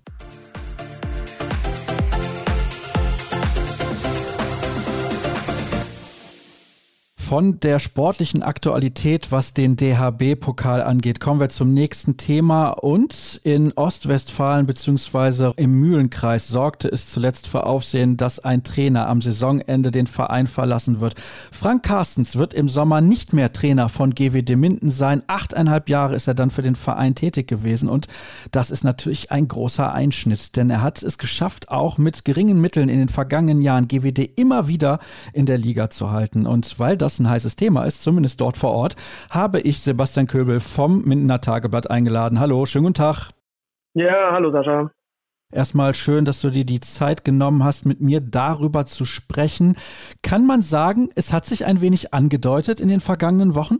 [7.30, 12.70] Von der sportlichen Aktualität, was den DHB-Pokal angeht, kommen wir zum nächsten Thema.
[12.70, 15.52] Und in Ostwestfalen bzw.
[15.56, 21.02] im Mühlenkreis sorgte es zuletzt für Aufsehen, dass ein Trainer am Saisonende den Verein verlassen
[21.02, 21.22] wird.
[21.52, 25.22] Frank Carstens wird im Sommer nicht mehr Trainer von GWD Minden sein.
[25.28, 27.90] Achteinhalb Jahre ist er dann für den Verein tätig gewesen.
[27.90, 28.08] Und
[28.52, 32.90] das ist natürlich ein großer Einschnitt, denn er hat es geschafft, auch mit geringen Mitteln
[32.90, 34.98] in den vergangenen Jahren GWD immer wieder
[35.32, 36.48] in der Liga zu halten.
[36.48, 38.96] Und weil das ein heißes Thema ist, zumindest dort vor Ort,
[39.30, 42.40] habe ich Sebastian Köbel vom Mindener Tageblatt eingeladen.
[42.40, 43.30] Hallo, schönen guten Tag.
[43.94, 44.92] Ja, hallo Sascha.
[45.52, 49.76] Erstmal schön, dass du dir die Zeit genommen hast, mit mir darüber zu sprechen.
[50.22, 53.78] Kann man sagen, es hat sich ein wenig angedeutet in den vergangenen Wochen?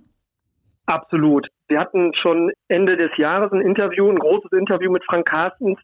[0.88, 1.48] Absolut.
[1.68, 5.78] Wir hatten schon Ende des Jahres ein Interview, ein großes Interview mit Frank Carstens,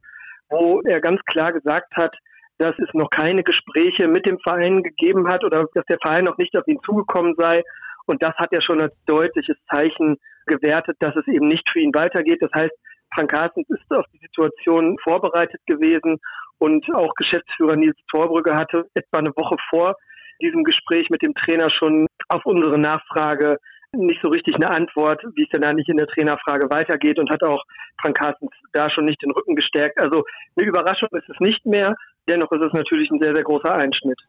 [0.49, 2.15] wo er ganz klar gesagt hat,
[2.57, 6.37] dass es noch keine Gespräche mit dem Verein gegeben hat oder dass der Verein noch
[6.37, 7.63] nicht auf ihn zugekommen sei.
[8.05, 11.93] Und das hat er schon als deutliches Zeichen gewertet, dass es eben nicht für ihn
[11.93, 12.41] weitergeht.
[12.41, 12.73] Das heißt,
[13.13, 16.19] Frank Carstens ist auf die Situation vorbereitet gewesen
[16.57, 19.95] und auch Geschäftsführer Nils Torbrügge hatte etwa eine Woche vor
[20.41, 23.57] diesem Gespräch mit dem Trainer schon auf unsere Nachfrage
[23.97, 27.43] nicht so richtig eine Antwort, wie es denn eigentlich in der Trainerfrage weitergeht und hat
[27.43, 27.63] auch
[28.01, 29.99] Frank Carstens da schon nicht den Rücken gestärkt.
[29.99, 30.23] Also
[30.55, 31.95] eine Überraschung ist es nicht mehr.
[32.27, 34.19] Dennoch ist es natürlich ein sehr, sehr großer Einschnitt.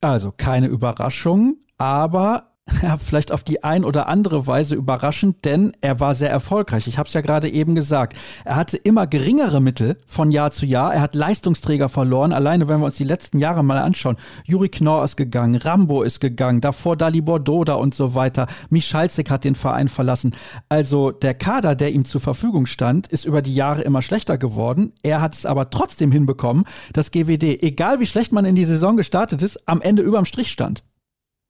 [0.00, 2.52] Also keine Überraschung, aber
[2.82, 6.86] ja, vielleicht auf die ein oder andere Weise überraschend, denn er war sehr erfolgreich.
[6.86, 8.18] Ich habe es ja gerade eben gesagt.
[8.44, 10.94] Er hatte immer geringere Mittel von Jahr zu Jahr.
[10.94, 12.32] Er hat Leistungsträger verloren.
[12.32, 14.16] Alleine, wenn wir uns die letzten Jahre mal anschauen.
[14.44, 18.46] Juri Knorr ist gegangen, Rambo ist gegangen, davor Dalibor Doda und so weiter.
[18.70, 20.34] Michalzik hat den Verein verlassen.
[20.68, 24.92] Also der Kader, der ihm zur Verfügung stand, ist über die Jahre immer schlechter geworden.
[25.02, 28.96] Er hat es aber trotzdem hinbekommen, dass GWD, egal wie schlecht man in die Saison
[28.96, 30.82] gestartet ist, am Ende überm Strich stand.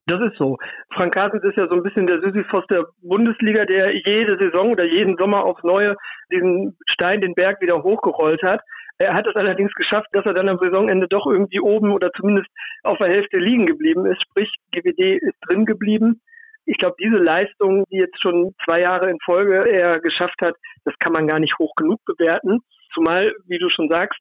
[0.09, 0.57] Das ist so.
[0.91, 4.83] Frank Carstens ist ja so ein bisschen der Sisyphos der Bundesliga, der jede Saison oder
[4.85, 5.95] jeden Sommer aufs Neue
[6.31, 8.61] diesen Stein, den Berg wieder hochgerollt hat.
[8.97, 12.49] Er hat es allerdings geschafft, dass er dann am Saisonende doch irgendwie oben oder zumindest
[12.81, 14.19] auf der Hälfte liegen geblieben ist.
[14.23, 16.21] Sprich, GWD ist drin geblieben.
[16.65, 20.95] Ich glaube, diese Leistung, die jetzt schon zwei Jahre in Folge er geschafft hat, das
[20.99, 22.61] kann man gar nicht hoch genug bewerten.
[22.95, 24.19] Zumal, wie du schon sagst,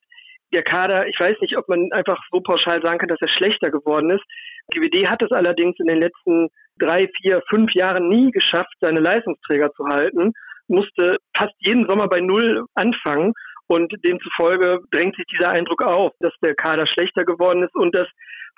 [0.52, 3.70] der Kader, ich weiß nicht, ob man einfach so pauschal sagen kann, dass er schlechter
[3.70, 4.24] geworden ist.
[4.72, 9.72] GWD hat es allerdings in den letzten drei, vier, fünf Jahren nie geschafft, seine Leistungsträger
[9.72, 10.32] zu halten,
[10.68, 13.32] musste fast jeden Sommer bei Null anfangen
[13.66, 18.08] und demzufolge drängt sich dieser Eindruck auf, dass der Kader schlechter geworden ist und dass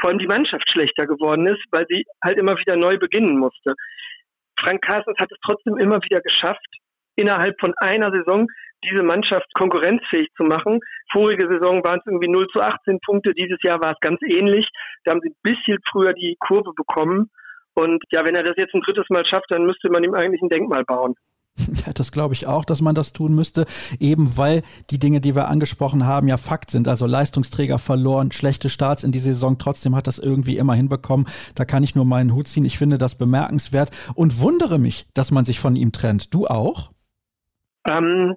[0.00, 3.74] vor allem die Mannschaft schlechter geworden ist, weil sie halt immer wieder neu beginnen musste.
[4.58, 6.66] Frank Carstens hat es trotzdem immer wieder geschafft,
[7.16, 8.46] innerhalb von einer Saison
[8.84, 10.80] diese Mannschaft konkurrenzfähig zu machen.
[11.12, 14.68] Vorige Saison waren es irgendwie 0 zu 18 Punkte, dieses Jahr war es ganz ähnlich.
[15.04, 17.30] Da haben sie ein bisschen früher die Kurve bekommen.
[17.74, 20.42] Und ja, wenn er das jetzt ein drittes Mal schafft, dann müsste man ihm eigentlich
[20.42, 21.14] ein Denkmal bauen.
[21.86, 23.64] Ja, das glaube ich auch, dass man das tun müsste,
[23.98, 26.88] eben weil die Dinge, die wir angesprochen haben, ja Fakt sind.
[26.88, 31.26] Also Leistungsträger verloren, schlechte Starts in die Saison, trotzdem hat das irgendwie immer hinbekommen.
[31.54, 32.64] Da kann ich nur meinen Hut ziehen.
[32.64, 36.34] Ich finde das bemerkenswert und wundere mich, dass man sich von ihm trennt.
[36.34, 36.92] Du auch?
[37.88, 38.34] Ähm,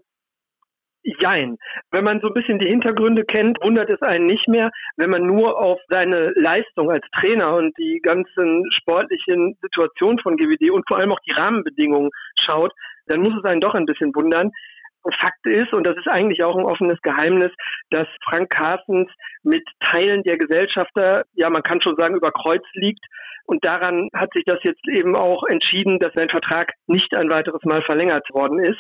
[1.04, 1.58] Jein.
[1.92, 4.72] Wenn man so ein bisschen die Hintergründe kennt, wundert es einen nicht mehr.
[4.96, 10.72] Wenn man nur auf seine Leistung als Trainer und die ganzen sportlichen Situationen von GWD
[10.72, 12.72] und vor allem auch die Rahmenbedingungen schaut,
[13.08, 14.52] dann muss es einen doch ein bisschen wundern.
[15.20, 17.52] Fakt ist, und das ist eigentlich auch ein offenes Geheimnis,
[17.90, 19.10] dass Frank Carstens
[19.44, 23.06] mit Teilen der Gesellschafter, ja, man kann schon sagen, über Kreuz liegt.
[23.46, 27.62] Und daran hat sich das jetzt eben auch entschieden, dass sein Vertrag nicht ein weiteres
[27.64, 28.80] Mal verlängert worden ist.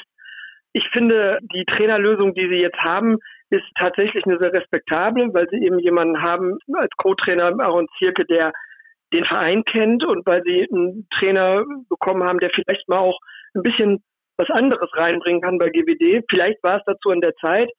[0.73, 3.17] Ich finde, die Trainerlösung, die sie jetzt haben,
[3.49, 8.51] ist tatsächlich eine sehr respektable, weil sie eben jemanden haben als Co-Trainer Aaron Zierke, der
[9.13, 13.19] den Verein kennt und weil sie einen Trainer bekommen haben, der vielleicht mal auch
[13.53, 14.03] ein bisschen
[14.37, 16.25] was anderes reinbringen kann bei GWD.
[16.27, 17.69] Vielleicht war es dazu in der Zeit.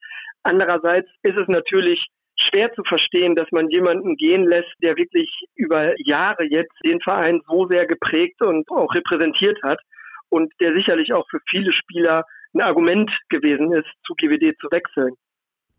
[0.44, 2.06] Andererseits ist es natürlich
[2.38, 7.40] schwer zu verstehen, dass man jemanden gehen lässt, der wirklich über Jahre jetzt den Verein
[7.48, 9.78] so sehr geprägt und auch repräsentiert hat
[10.28, 15.14] und der sicherlich auch für viele Spieler ein Argument gewesen ist, zu GWD zu wechseln.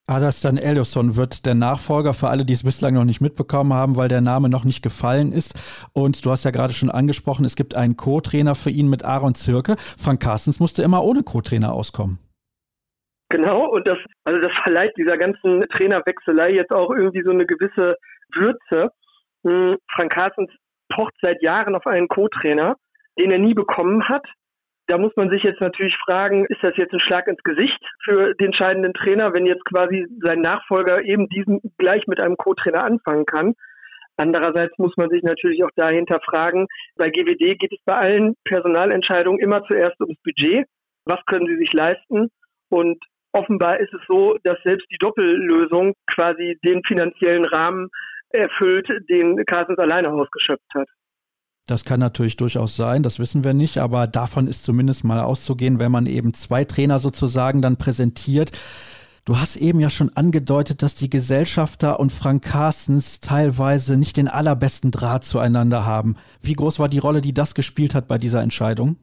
[0.08, 4.08] Adastan Eliasson wird der Nachfolger für alle, die es bislang noch nicht mitbekommen haben, weil
[4.08, 5.90] der Name noch nicht gefallen ist.
[5.94, 9.34] Und du hast ja gerade schon angesprochen, es gibt einen Co-Trainer für ihn mit Aaron
[9.34, 9.76] Zirke.
[9.80, 12.20] Frank Carstens musste immer ohne Co-Trainer auskommen.
[13.30, 17.98] Genau, und das, also das verleiht dieser ganzen Trainerwechselei jetzt auch irgendwie so eine gewisse
[18.36, 18.92] Würze.
[19.44, 20.52] Hm, Frank Carstens
[20.90, 22.76] pocht seit Jahren auf einen Co-Trainer,
[23.20, 24.28] den er nie bekommen hat.
[24.88, 28.36] Da muss man sich jetzt natürlich fragen, ist das jetzt ein Schlag ins Gesicht für
[28.36, 33.26] den entscheidenden Trainer, wenn jetzt quasi sein Nachfolger eben diesen gleich mit einem Co-Trainer anfangen
[33.26, 33.56] kann?
[34.18, 39.40] Andererseits muss man sich natürlich auch dahinter fragen, bei GWD geht es bei allen Personalentscheidungen
[39.40, 40.68] immer zuerst ums Budget.
[41.06, 42.30] Was können sie sich leisten?
[42.70, 47.90] Und offenbar ist es so, dass selbst die Doppellösung quasi den finanziellen Rahmen
[48.30, 50.88] erfüllt, den Carstens alleine ausgeschöpft hat.
[51.68, 55.80] Das kann natürlich durchaus sein, das wissen wir nicht, aber davon ist zumindest mal auszugehen,
[55.80, 58.52] wenn man eben zwei Trainer sozusagen dann präsentiert.
[59.26, 64.28] Du hast eben ja schon angedeutet, dass die Gesellschafter und Frank Carstens teilweise nicht den
[64.28, 66.18] allerbesten Draht zueinander haben.
[66.44, 68.98] Wie groß war die Rolle, die das gespielt hat bei dieser Entscheidung?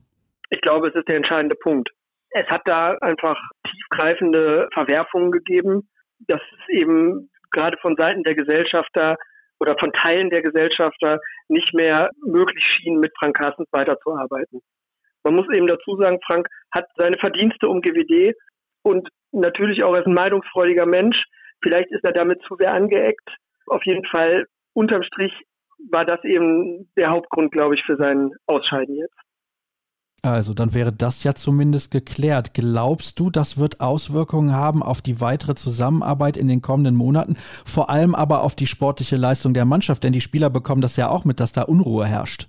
[0.51, 1.91] Ich glaube, es ist der entscheidende Punkt.
[2.31, 3.37] Es hat da einfach
[3.69, 5.89] tiefgreifende Verwerfungen gegeben,
[6.29, 9.17] dass es eben gerade von Seiten der Gesellschafter
[9.63, 14.61] oder von Teilen der Gesellschafter nicht mehr möglich schien, mit Frank Carstens weiterzuarbeiten.
[15.23, 18.35] Man muss eben dazu sagen, Frank hat seine Verdienste um GWD
[18.83, 21.23] und natürlich auch als ein meinungsfreudiger Mensch.
[21.63, 23.29] Vielleicht ist er damit zu sehr angeeckt.
[23.69, 25.33] Auf jeden Fall, unterm Strich
[25.93, 29.22] war das eben der Hauptgrund, glaube ich, für sein Ausscheiden jetzt.
[30.25, 32.55] Also, dann wäre das ja zumindest geklärt.
[32.55, 37.91] Glaubst du, das wird Auswirkungen haben auf die weitere Zusammenarbeit in den kommenden Monaten, vor
[37.91, 40.05] allem aber auf die sportliche Leistung der Mannschaft?
[40.05, 42.47] Denn die Spieler bekommen das ja auch mit, dass da Unruhe herrscht.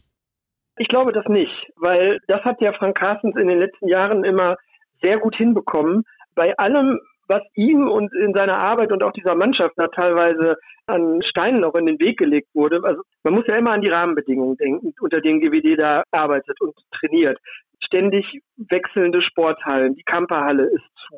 [0.77, 4.55] Ich glaube das nicht, weil das hat ja Frank Carstens in den letzten Jahren immer
[5.01, 6.03] sehr gut hinbekommen.
[6.35, 11.21] Bei allem, was ihm und in seiner Arbeit und auch dieser Mannschaft da teilweise an
[11.23, 12.81] Steinen noch in den Weg gelegt wurde.
[12.83, 16.75] Also man muss ja immer an die Rahmenbedingungen denken, unter denen GWD da arbeitet und
[16.99, 17.39] trainiert.
[17.79, 18.25] Ständig
[18.57, 19.95] wechselnde Sporthallen.
[19.95, 21.15] Die Kamperhalle ist zu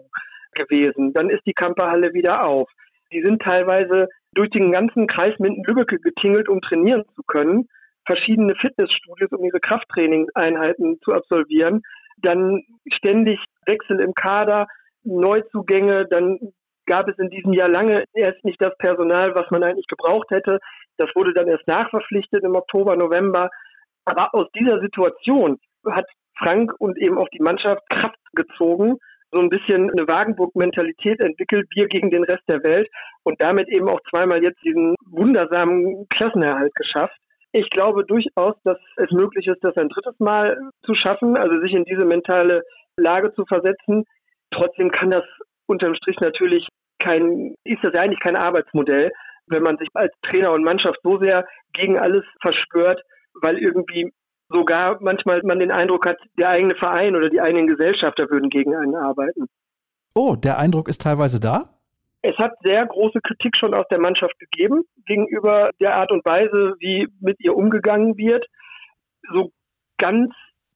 [0.55, 1.13] gewesen.
[1.13, 2.69] Dann ist die Kamperhalle wieder auf.
[3.11, 7.67] Die sind teilweise durch den ganzen Kreis Minden-Lübbecke getingelt, um trainieren zu können.
[8.05, 11.81] Verschiedene Fitnessstudios, um ihre Krafttrainingseinheiten zu absolvieren.
[12.17, 14.67] Dann ständig Wechsel im Kader,
[15.05, 16.39] Neuzugänge, dann
[16.85, 20.59] gab es in diesem Jahr lange erst nicht das Personal, was man eigentlich gebraucht hätte.
[20.97, 23.49] Das wurde dann erst nachverpflichtet im Oktober, November.
[24.05, 26.05] Aber aus dieser Situation hat
[26.37, 28.97] Frank und eben auch die Mannschaft Kraft gezogen,
[29.31, 32.89] so ein bisschen eine Wagenburg-Mentalität entwickelt, wir gegen den Rest der Welt
[33.23, 37.17] und damit eben auch zweimal jetzt diesen wundersamen Klassenerhalt geschafft.
[37.51, 41.73] Ich glaube durchaus, dass es möglich ist, das ein drittes Mal zu schaffen, also sich
[41.73, 42.63] in diese mentale
[42.97, 44.05] Lage zu versetzen.
[44.55, 45.23] Trotzdem kann das
[45.67, 46.67] unterm Strich natürlich
[46.99, 49.11] kein, ist das eigentlich kein Arbeitsmodell,
[49.47, 53.01] wenn man sich als Trainer und Mannschaft so sehr gegen alles verschwört,
[53.41, 54.11] weil irgendwie
[54.49, 58.75] sogar manchmal man den Eindruck hat, der eigene Verein oder die eigenen Gesellschafter würden gegen
[58.75, 59.47] einen arbeiten.
[60.13, 61.63] Oh, der Eindruck ist teilweise da?
[62.21, 66.75] Es hat sehr große Kritik schon aus der Mannschaft gegeben gegenüber der Art und Weise,
[66.79, 68.45] wie mit ihr umgegangen wird.
[69.31, 69.51] So
[69.97, 70.33] ganz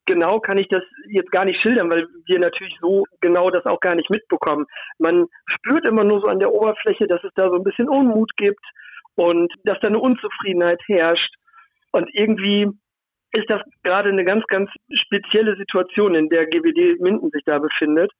[0.10, 3.80] genau kann ich das jetzt gar nicht schildern, weil wir natürlich so genau das auch
[3.80, 4.66] gar nicht mitbekommen.
[4.98, 8.32] Man spürt immer nur so an der Oberfläche, dass es da so ein bisschen Unmut
[8.36, 8.66] gibt
[9.16, 11.34] und dass da eine Unzufriedenheit herrscht.
[11.92, 12.68] Und irgendwie
[13.32, 18.12] ist das gerade eine ganz, ganz spezielle Situation, in der GWD Minden sich da befindet.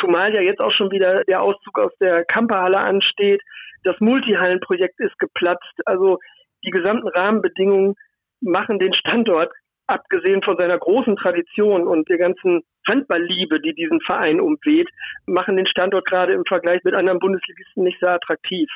[0.00, 3.40] Zumal ja jetzt auch schon wieder der Auszug aus der Kamperhalle ansteht.
[3.84, 5.80] Das Multihallenprojekt ist geplatzt.
[5.86, 6.18] Also
[6.64, 7.94] die gesamten Rahmenbedingungen
[8.40, 9.52] machen den Standort,
[9.86, 14.88] abgesehen von seiner großen Tradition und der ganzen Handballliebe, die diesen Verein umweht,
[15.26, 18.68] machen den Standort gerade im Vergleich mit anderen Bundesligisten nicht sehr attraktiv.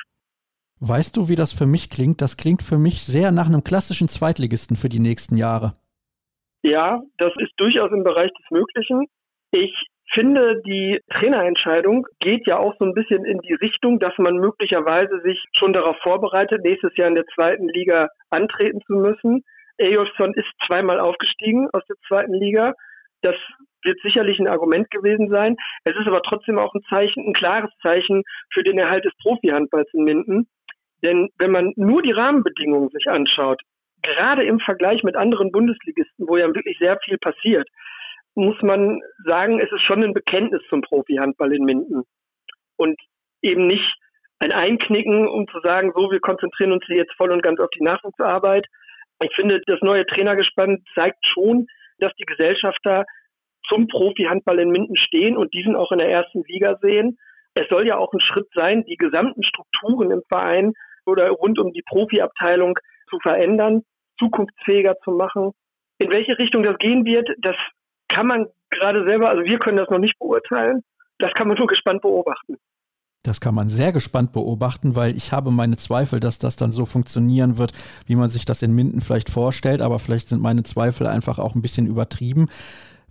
[0.80, 2.22] Weißt du, wie das für mich klingt?
[2.22, 5.74] Das klingt für mich sehr nach einem klassischen Zweitligisten für die nächsten Jahre.
[6.62, 9.06] Ja, das ist durchaus im Bereich des Möglichen.
[9.50, 9.74] Ich
[10.12, 15.20] finde, die Trainerentscheidung geht ja auch so ein bisschen in die Richtung, dass man möglicherweise
[15.22, 19.44] sich schon darauf vorbereitet, nächstes Jahr in der zweiten Liga antreten zu müssen.
[19.80, 22.74] Eyolfsson ist zweimal aufgestiegen aus der zweiten Liga.
[23.22, 23.36] Das
[23.82, 25.56] wird sicherlich ein Argument gewesen sein.
[25.84, 29.88] Es ist aber trotzdem auch ein Zeichen, ein klares Zeichen für den Erhalt des Profihandballs
[29.92, 30.48] in Minden.
[31.04, 33.60] Denn wenn man nur die Rahmenbedingungen sich anschaut,
[34.02, 37.68] gerade im Vergleich mit anderen Bundesligisten, wo ja wirklich sehr viel passiert,
[38.34, 42.02] muss man sagen, es ist schon ein Bekenntnis zum Profi-Handball in Minden.
[42.76, 42.98] Und
[43.42, 43.96] eben nicht
[44.38, 47.84] ein Einknicken, um zu sagen, so, wir konzentrieren uns jetzt voll und ganz auf die
[47.84, 48.66] Nachwuchsarbeit.
[49.22, 51.66] Ich finde, das neue Trainergespann zeigt schon,
[51.98, 53.04] dass die Gesellschafter
[53.68, 57.18] zum Profi-Handball in Minden stehen und diesen auch in der ersten Liga sehen.
[57.54, 60.72] Es soll ja auch ein Schritt sein, die gesamten Strukturen im Verein
[61.04, 62.78] oder rund um die Profiabteilung
[63.08, 63.82] zu verändern,
[64.18, 65.52] zukunftsfähiger zu machen.
[65.98, 67.56] In welche Richtung das gehen wird, das
[68.08, 70.82] kann man gerade selber, also wir können das noch nicht beurteilen.
[71.18, 72.56] Das kann man nur gespannt beobachten.
[73.22, 76.86] Das kann man sehr gespannt beobachten, weil ich habe meine Zweifel, dass das dann so
[76.86, 77.72] funktionieren wird,
[78.06, 79.82] wie man sich das in Minden vielleicht vorstellt.
[79.82, 82.48] Aber vielleicht sind meine Zweifel einfach auch ein bisschen übertrieben.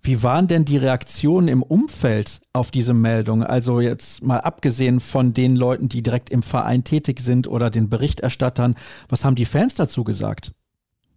[0.01, 3.43] Wie waren denn die Reaktionen im Umfeld auf diese Meldung?
[3.43, 7.89] Also jetzt mal abgesehen von den Leuten, die direkt im Verein tätig sind oder den
[7.89, 8.75] Berichterstattern,
[9.09, 10.53] was haben die Fans dazu gesagt?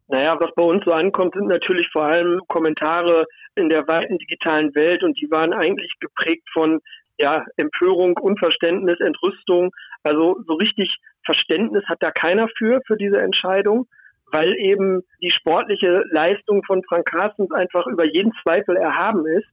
[0.09, 3.25] Naja, was bei uns so ankommt, sind natürlich vor allem Kommentare
[3.55, 6.81] in der weiten digitalen Welt und die waren eigentlich geprägt von
[7.19, 9.71] ja, Empörung, Unverständnis, Entrüstung.
[10.03, 13.87] Also so richtig Verständnis hat da keiner für, für diese Entscheidung,
[14.33, 19.47] weil eben die sportliche Leistung von Frank Carstens einfach über jeden Zweifel erhaben ist.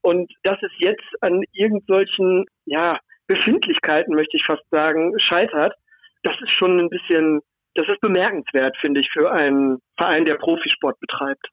[0.00, 5.74] Und dass es jetzt an irgendwelchen, ja, Befindlichkeiten, möchte ich fast sagen, scheitert,
[6.22, 7.40] das ist schon ein bisschen,
[7.74, 11.48] das ist bemerkenswert, finde ich, für einen Verein, der Profisport betreibt.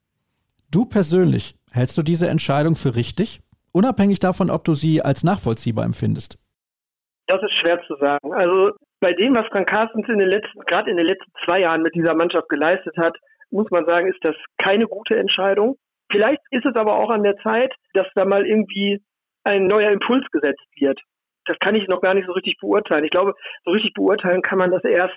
[0.70, 3.40] Du persönlich, hältst du diese Entscheidung für richtig?
[3.72, 6.38] Unabhängig davon, ob du sie als nachvollziehbar empfindest.
[7.26, 8.32] Das ist schwer zu sagen.
[8.32, 11.82] Also bei dem, was Frank Carstens in den letzten, gerade in den letzten zwei Jahren
[11.82, 13.16] mit dieser Mannschaft geleistet hat,
[13.50, 15.76] muss man sagen, ist das keine gute Entscheidung.
[16.10, 19.00] Vielleicht ist es aber auch an der Zeit, dass da mal irgendwie
[19.44, 21.00] ein neuer Impuls gesetzt wird.
[21.46, 23.04] Das kann ich noch gar nicht so richtig beurteilen.
[23.04, 25.16] Ich glaube, so richtig beurteilen kann man das erst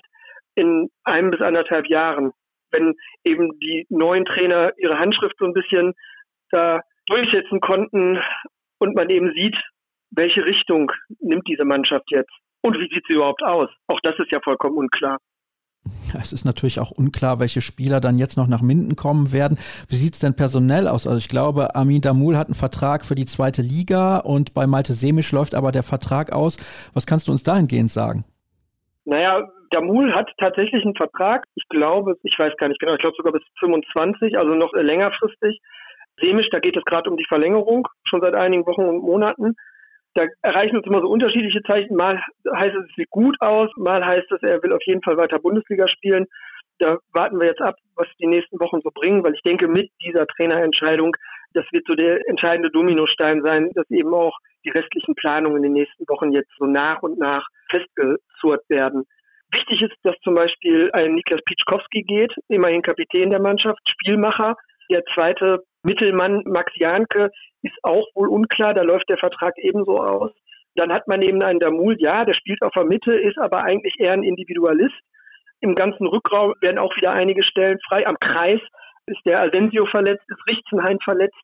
[0.54, 2.32] in einem bis anderthalb Jahren
[2.74, 5.94] wenn eben die neuen Trainer ihre Handschrift so ein bisschen
[6.50, 8.18] da durchsetzen konnten
[8.78, 9.56] und man eben sieht,
[10.10, 13.68] welche Richtung nimmt diese Mannschaft jetzt und wie sieht sie überhaupt aus.
[13.88, 15.18] Auch das ist ja vollkommen unklar.
[16.18, 19.58] Es ist natürlich auch unklar, welche Spieler dann jetzt noch nach Minden kommen werden.
[19.88, 21.06] Wie sieht es denn personell aus?
[21.06, 24.94] Also ich glaube, Amin Damul hat einen Vertrag für die zweite Liga und bei Malte
[24.94, 26.56] Semisch läuft aber der Vertrag aus.
[26.94, 28.24] Was kannst du uns dahingehend sagen?
[29.04, 31.44] Naja, Damul hat tatsächlich einen Vertrag.
[31.54, 35.60] Ich glaube, ich weiß gar nicht genau, ich glaube sogar bis 25, also noch längerfristig.
[36.20, 39.54] Semisch, da geht es gerade um die Verlängerung, schon seit einigen Wochen und Monaten.
[40.14, 41.96] Da erreichen uns immer so unterschiedliche Zeichen.
[41.96, 42.20] Mal
[42.54, 45.40] heißt es, es sieht gut aus, mal heißt es, er will auf jeden Fall weiter
[45.40, 46.26] Bundesliga spielen.
[46.78, 49.90] Da warten wir jetzt ab, was die nächsten Wochen so bringen, weil ich denke, mit
[50.04, 51.16] dieser Trainerentscheidung,
[51.52, 55.72] das wird so der entscheidende Dominostein sein, dass eben auch die restlichen Planungen in den
[55.72, 59.04] nächsten Wochen jetzt so nach und nach festgezurrt werden.
[59.52, 64.56] Wichtig ist, dass zum Beispiel ein Niklas Pitschkowski geht, immerhin Kapitän der Mannschaft, Spielmacher.
[64.90, 67.30] Der zweite Mittelmann Max Janke
[67.62, 70.32] ist auch wohl unklar, da läuft der Vertrag ebenso aus.
[70.76, 73.94] Dann hat man eben einen Damul, ja, der spielt auf der Mitte, ist aber eigentlich
[73.98, 74.94] eher ein Individualist.
[75.60, 78.06] Im ganzen Rückraum werden auch wieder einige Stellen frei.
[78.06, 78.60] Am Kreis
[79.06, 81.40] ist der Asensio verletzt, ist Richtenhain verletzt.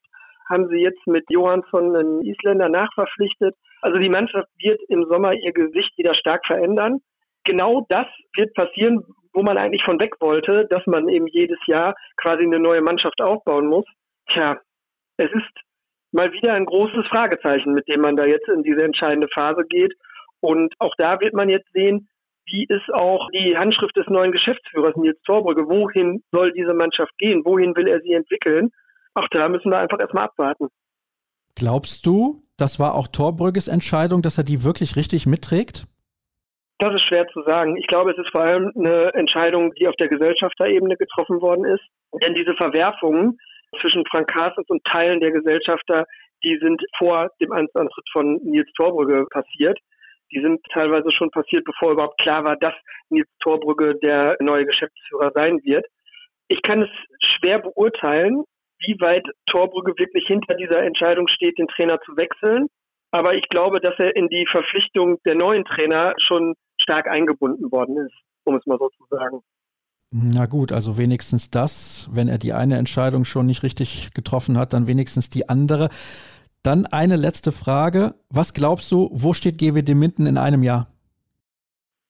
[0.49, 3.55] Haben sie jetzt mit Johansson einen Isländer nachverpflichtet.
[3.83, 7.01] Also die Mannschaft wird im Sommer ihr Gesicht wieder stark verändern
[7.45, 11.95] genau das wird passieren, wo man eigentlich von weg wollte, dass man eben jedes Jahr
[12.17, 13.85] quasi eine neue Mannschaft aufbauen muss.
[14.33, 14.59] Tja,
[15.17, 15.53] es ist
[16.13, 19.93] mal wieder ein großes Fragezeichen, mit dem man da jetzt in diese entscheidende Phase geht.
[20.41, 22.09] Und auch da wird man jetzt sehen,
[22.47, 25.69] wie ist auch die Handschrift des neuen Geschäftsführers Nils Torbrügge.
[25.69, 27.45] Wohin soll diese Mannschaft gehen?
[27.45, 28.71] Wohin will er sie entwickeln?
[29.15, 30.69] Auch da müssen wir einfach erstmal abwarten.
[31.55, 35.85] Glaubst du, das war auch Torbrügges Entscheidung, dass er die wirklich richtig mitträgt?
[36.81, 37.77] Das ist schwer zu sagen.
[37.77, 41.85] Ich glaube, es ist vor allem eine Entscheidung, die auf der Gesellschafterebene getroffen worden ist.
[42.23, 43.39] Denn diese Verwerfungen
[43.81, 46.07] zwischen Frank Carstens und Teilen der Gesellschafter,
[46.43, 49.79] die sind vor dem Amtsantritt von Nils Torbrügge passiert.
[50.33, 52.75] Die sind teilweise schon passiert, bevor überhaupt klar war, dass
[53.11, 55.85] Nils Torbrügge der neue Geschäftsführer sein wird.
[56.49, 56.91] Ich kann es
[57.23, 58.45] schwer beurteilen,
[58.79, 62.69] wie weit Torbrügge wirklich hinter dieser Entscheidung steht, den Trainer zu wechseln.
[63.11, 67.97] Aber ich glaube, dass er in die Verpflichtung der neuen Trainer schon stark eingebunden worden
[67.99, 68.15] ist,
[68.45, 69.41] um es mal so zu sagen.
[70.13, 74.73] Na gut, also wenigstens das, wenn er die eine Entscheidung schon nicht richtig getroffen hat,
[74.73, 75.89] dann wenigstens die andere.
[76.65, 78.15] Dann eine letzte Frage.
[78.29, 80.89] Was glaubst du, wo steht GWD Minden in einem Jahr?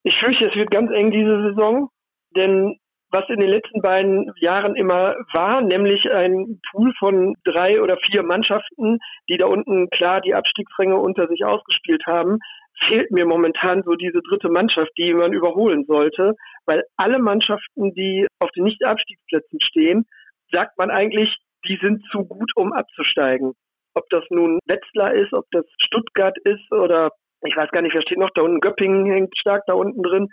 [0.03, 1.89] Ich fürchte, es wird ganz eng diese Saison,
[2.35, 2.75] denn
[3.11, 8.23] was in den letzten beiden Jahren immer war, nämlich ein Pool von drei oder vier
[8.23, 8.99] Mannschaften,
[9.29, 12.39] die da unten klar die Abstiegsränge unter sich ausgespielt haben,
[12.83, 16.33] fehlt mir momentan so diese dritte Mannschaft, die man überholen sollte,
[16.65, 20.05] weil alle Mannschaften, die auf den Nicht-Abstiegsplätzen stehen,
[20.51, 23.53] sagt man eigentlich, die sind zu gut, um abzusteigen.
[23.93, 27.09] Ob das nun Wetzlar ist, ob das Stuttgart ist oder
[27.43, 30.29] ich weiß gar nicht, wer steht noch da unten, Göppingen hängt stark da unten drin.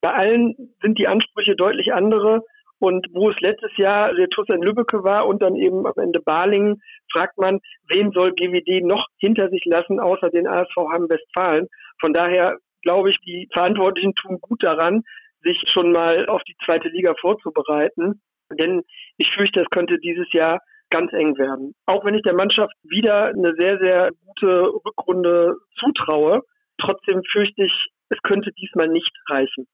[0.00, 2.42] Bei allen sind die Ansprüche deutlich andere.
[2.78, 6.20] Und wo es letztes Jahr der TuS in Lübbecke war und dann eben am Ende
[6.20, 11.68] Balingen, fragt man, wen soll GWD noch hinter sich lassen, außer den ASV Hamm-Westfalen.
[12.00, 15.02] Von daher glaube ich, die Verantwortlichen tun gut daran,
[15.42, 18.20] sich schon mal auf die zweite Liga vorzubereiten.
[18.52, 18.82] Denn
[19.16, 20.60] ich fürchte, es könnte dieses Jahr
[20.90, 21.74] ganz eng werden.
[21.86, 26.42] Auch wenn ich der Mannschaft wieder eine sehr, sehr gute Rückrunde zutraue,
[26.78, 29.66] trotzdem fürchte ich, es könnte diesmal nicht reichen.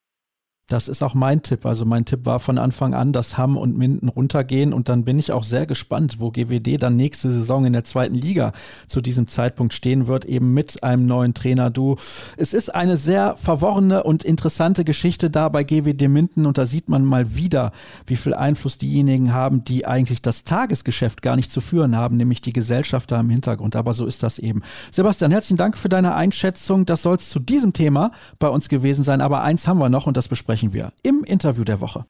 [0.69, 1.67] Das ist auch mein Tipp.
[1.67, 5.19] Also mein Tipp war von Anfang an, dass Hamm und Minden runtergehen und dann bin
[5.19, 8.53] ich auch sehr gespannt, wo GWD dann nächste Saison in der zweiten Liga
[8.87, 11.71] zu diesem Zeitpunkt stehen wird, eben mit einem neuen Trainer.
[11.71, 11.97] Du,
[12.37, 16.89] es ist eine sehr verworrene und interessante Geschichte da bei GWD Minden und da sieht
[16.89, 17.73] man mal wieder,
[18.07, 22.41] wie viel Einfluss diejenigen haben, die eigentlich das Tagesgeschäft gar nicht zu führen haben, nämlich
[22.41, 23.77] die Gesellschaft da im Hintergrund.
[23.77, 24.63] Aber so ist das eben.
[24.91, 26.87] Sebastian, herzlichen Dank für deine Einschätzung.
[26.87, 29.21] Das soll es zu diesem Thema bei uns gewesen sein.
[29.21, 32.05] Aber eins haben wir noch und das besprechen besprechen wir im Interview der Woche.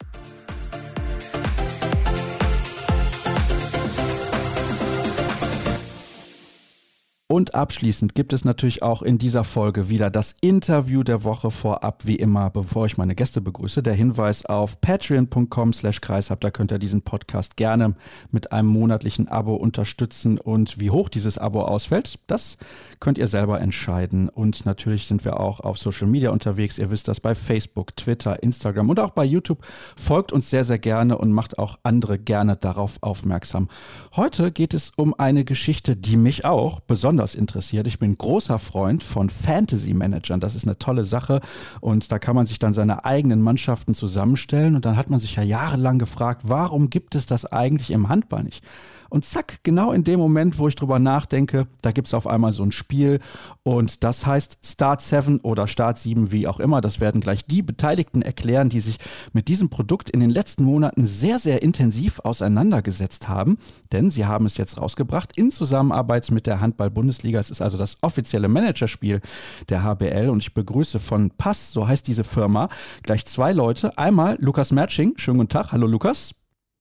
[7.32, 12.02] Und abschließend gibt es natürlich auch in dieser Folge wieder das Interview der Woche vorab,
[12.04, 13.82] wie immer, bevor ich meine Gäste begrüße.
[13.82, 17.94] Der Hinweis auf patreon.com slash kreishab, da könnt ihr diesen Podcast gerne
[18.32, 20.36] mit einem monatlichen Abo unterstützen.
[20.36, 22.58] Und wie hoch dieses Abo ausfällt, das
[23.00, 24.28] könnt ihr selber entscheiden.
[24.28, 26.76] Und natürlich sind wir auch auf Social Media unterwegs.
[26.76, 29.64] Ihr wisst das bei Facebook, Twitter, Instagram und auch bei YouTube.
[29.96, 33.70] Folgt uns sehr, sehr gerne und macht auch andere gerne darauf aufmerksam.
[34.16, 37.86] Heute geht es um eine Geschichte, die mich auch besonders besonders interessiert.
[37.86, 40.40] Ich bin großer Freund von Fantasy Managern.
[40.40, 41.40] Das ist eine tolle Sache
[41.80, 45.36] und da kann man sich dann seine eigenen Mannschaften zusammenstellen und dann hat man sich
[45.36, 48.64] ja jahrelang gefragt, warum gibt es das eigentlich im Handball nicht?
[49.12, 52.54] Und zack, genau in dem Moment, wo ich drüber nachdenke, da gibt es auf einmal
[52.54, 53.18] so ein Spiel
[53.62, 56.80] und das heißt Start 7 oder Start 7, wie auch immer.
[56.80, 58.96] Das werden gleich die Beteiligten erklären, die sich
[59.34, 63.58] mit diesem Produkt in den letzten Monaten sehr, sehr intensiv auseinandergesetzt haben,
[63.92, 67.38] denn sie haben es jetzt rausgebracht in Zusammenarbeit mit der Handball-Bundesliga.
[67.38, 69.20] Es ist also das offizielle Managerspiel
[69.68, 72.70] der HBL und ich begrüße von Pass, so heißt diese Firma,
[73.02, 73.98] gleich zwei Leute.
[73.98, 75.18] Einmal Lukas Matching.
[75.18, 75.70] Schönen guten Tag.
[75.70, 76.34] Hallo Lukas.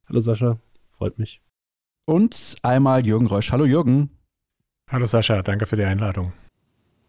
[0.07, 0.59] Hallo Sascha.
[0.97, 1.41] Freut mich.
[2.05, 3.51] Und einmal Jürgen Reusch.
[3.51, 4.09] Hallo Jürgen.
[4.89, 6.33] Hallo Sascha, danke für die Einladung.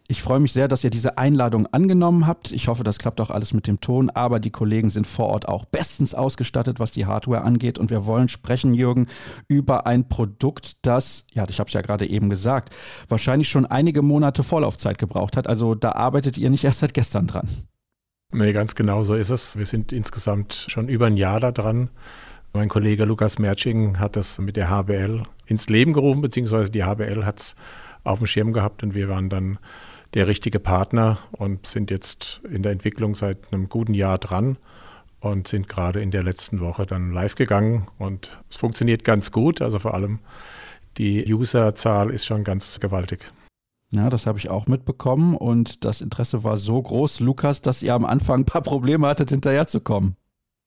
[0.07, 2.51] Ich freue mich sehr, dass ihr diese Einladung angenommen habt.
[2.51, 5.47] Ich hoffe, das klappt auch alles mit dem Ton, aber die Kollegen sind vor Ort
[5.47, 7.79] auch bestens ausgestattet, was die Hardware angeht.
[7.79, 9.07] Und wir wollen sprechen, Jürgen,
[9.47, 12.75] über ein Produkt, das, ja, ich habe es ja gerade eben gesagt,
[13.07, 15.47] wahrscheinlich schon einige Monate Vorlaufzeit gebraucht hat.
[15.47, 17.47] Also da arbeitet ihr nicht erst seit gestern dran.
[18.33, 19.57] Nee, ganz genau so ist es.
[19.57, 21.89] Wir sind insgesamt schon über ein Jahr da dran.
[22.55, 27.25] Mein Kollege Lukas Merching hat das mit der HBL ins Leben gerufen, beziehungsweise die HBL
[27.25, 27.55] hat es
[28.03, 29.57] auf dem Schirm gehabt und wir waren dann
[30.13, 34.57] der richtige Partner und sind jetzt in der Entwicklung seit einem guten Jahr dran
[35.19, 39.59] und sind gerade in der letzten Woche dann live gegangen und es funktioniert ganz gut.
[39.59, 40.19] Also vor allem
[40.99, 43.31] die Userzahl ist schon ganz gewaltig.
[43.91, 47.95] Ja, das habe ich auch mitbekommen und das Interesse war so groß, Lukas, dass ihr
[47.95, 50.17] am Anfang ein paar Probleme hattet, hinterherzukommen.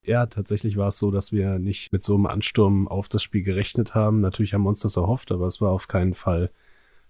[0.06, 3.42] Ja, tatsächlich war es so, dass wir nicht mit so einem Ansturm auf das Spiel
[3.42, 4.20] gerechnet haben.
[4.20, 6.52] Natürlich haben wir uns das erhofft, aber es war auf keinen Fall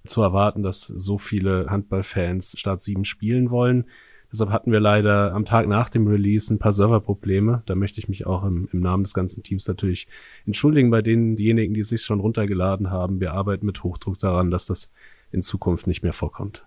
[0.05, 3.85] zu erwarten, dass so viele Handballfans Start 7 spielen wollen.
[4.33, 7.63] Deshalb hatten wir leider am Tag nach dem Release ein paar Serverprobleme.
[7.67, 10.09] Da möchte ich mich auch im, im Namen des ganzen Teams natürlich
[10.47, 13.21] entschuldigen bei denen, diejenigen, die sich schon runtergeladen haben.
[13.21, 14.91] Wir arbeiten mit Hochdruck daran, dass das
[15.33, 16.67] in Zukunft nicht mehr vorkommt.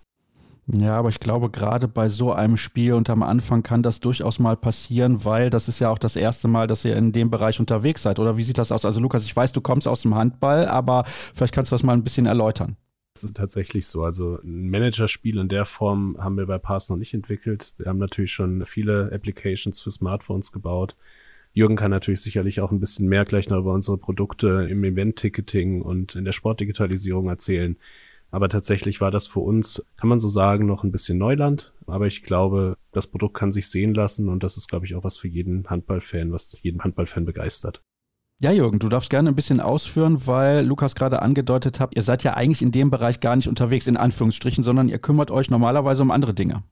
[0.66, 4.38] Ja, aber ich glaube, gerade bei so einem Spiel und am Anfang kann das durchaus
[4.38, 7.58] mal passieren, weil das ist ja auch das erste Mal, dass ihr in dem Bereich
[7.58, 8.18] unterwegs seid.
[8.18, 8.84] Oder wie sieht das aus?
[8.84, 11.94] Also Lukas, ich weiß, du kommst aus dem Handball, aber vielleicht kannst du das mal
[11.94, 12.76] ein bisschen erläutern.
[13.14, 14.04] Das ist tatsächlich so.
[14.04, 17.74] Also ein Managerspiel in der Form haben wir bei Pass noch nicht entwickelt.
[17.76, 20.94] Wir haben natürlich schon viele Applications für Smartphones gebaut.
[21.52, 25.82] Jürgen kann natürlich sicherlich auch ein bisschen mehr gleich noch über unsere Produkte im Event-Ticketing
[25.82, 27.76] und in der Sportdigitalisierung erzählen.
[28.30, 31.72] Aber tatsächlich war das für uns, kann man so sagen, noch ein bisschen Neuland.
[31.86, 35.04] Aber ich glaube, das Produkt kann sich sehen lassen und das ist, glaube ich, auch
[35.04, 37.82] was für jeden Handballfan, was jeden Handballfan begeistert.
[38.42, 42.24] Ja, Jürgen, du darfst gerne ein bisschen ausführen, weil Lukas gerade angedeutet hat, ihr seid
[42.24, 46.02] ja eigentlich in dem Bereich gar nicht unterwegs, in Anführungsstrichen, sondern ihr kümmert euch normalerweise
[46.02, 46.62] um andere Dinge.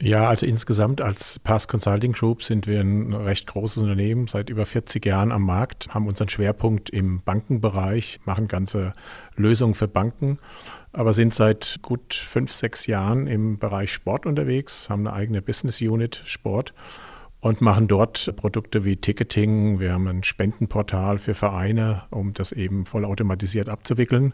[0.00, 4.66] Ja, also insgesamt als Pass Consulting Group sind wir ein recht großes Unternehmen, seit über
[4.66, 8.92] 40 Jahren am Markt, haben unseren Schwerpunkt im Bankenbereich, machen ganze
[9.36, 10.38] Lösungen für Banken,
[10.94, 15.80] aber sind seit gut fünf, sechs Jahren im Bereich Sport unterwegs, haben eine eigene Business
[15.80, 16.72] Unit Sport
[17.40, 19.80] und machen dort Produkte wie Ticketing.
[19.80, 24.32] Wir haben ein Spendenportal für Vereine, um das eben vollautomatisiert abzuwickeln.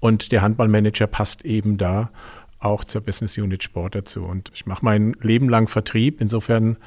[0.00, 2.10] Und der Handballmanager passt eben da
[2.58, 4.24] auch zur Business Unit Sport dazu.
[4.24, 6.20] Und ich mache mein Leben lang Vertrieb.
[6.20, 6.78] Insofern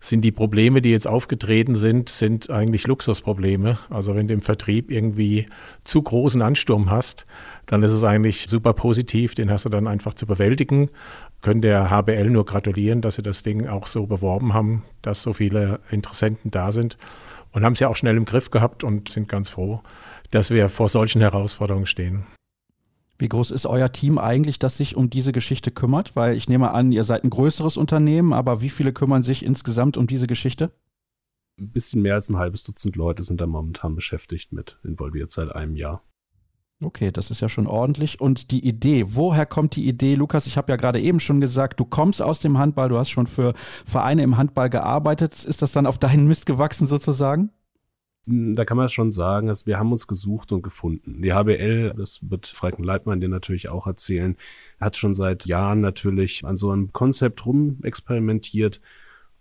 [0.00, 3.78] sind die Probleme, die jetzt aufgetreten sind, sind eigentlich Luxusprobleme.
[3.90, 5.46] Also wenn du im Vertrieb irgendwie
[5.84, 7.26] zu großen Ansturm hast,
[7.66, 9.34] dann ist es eigentlich super positiv.
[9.34, 10.90] Den hast du dann einfach zu bewältigen.
[11.42, 15.32] Können der HBL nur gratulieren, dass sie das Ding auch so beworben haben, dass so
[15.32, 16.96] viele Interessenten da sind.
[17.52, 19.80] Und haben es ja auch schnell im Griff gehabt und sind ganz froh,
[20.30, 22.26] dass wir vor solchen Herausforderungen stehen.
[23.18, 26.14] Wie groß ist euer Team eigentlich, das sich um diese Geschichte kümmert?
[26.14, 29.96] Weil ich nehme an, ihr seid ein größeres Unternehmen, aber wie viele kümmern sich insgesamt
[29.96, 30.70] um diese Geschichte?
[31.58, 35.50] Ein bisschen mehr als ein halbes Dutzend Leute sind da momentan beschäftigt mit, involviert seit
[35.54, 36.02] einem Jahr.
[36.82, 38.20] Okay, das ist ja schon ordentlich.
[38.20, 40.14] Und die Idee, woher kommt die Idee?
[40.14, 43.08] Lukas, ich habe ja gerade eben schon gesagt, du kommst aus dem Handball, du hast
[43.08, 45.42] schon für Vereine im Handball gearbeitet.
[45.44, 47.50] Ist das dann auf deinen Mist gewachsen sozusagen?
[48.26, 51.22] da kann man schon sagen, dass wir haben uns gesucht und gefunden.
[51.22, 54.36] Die HBL, das wird Franken Leitmann dir natürlich auch erzählen,
[54.80, 58.80] hat schon seit Jahren natürlich an so einem Konzept rum experimentiert.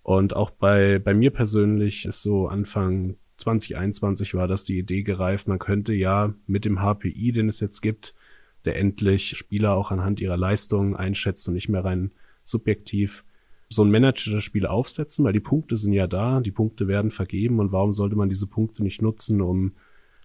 [0.04, 5.48] Und auch bei, bei mir persönlich ist so Anfang 2021 war das die Idee gereift,
[5.48, 8.16] man könnte ja mit dem HPI, den es jetzt gibt,
[8.64, 12.12] der endlich Spieler auch anhand ihrer Leistungen einschätzt und nicht mehr rein
[12.44, 13.24] subjektiv,
[13.70, 17.12] so ein Manager das Spiel aufsetzen, weil die Punkte sind ja da, die Punkte werden
[17.12, 19.74] vergeben und warum sollte man diese Punkte nicht nutzen, um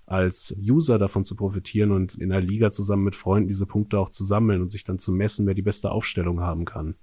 [0.06, 4.10] als User davon zu profitieren und in der Liga zusammen mit Freunden diese Punkte auch
[4.10, 6.96] zu sammeln und sich dann zu messen, wer die beste Aufstellung haben kann.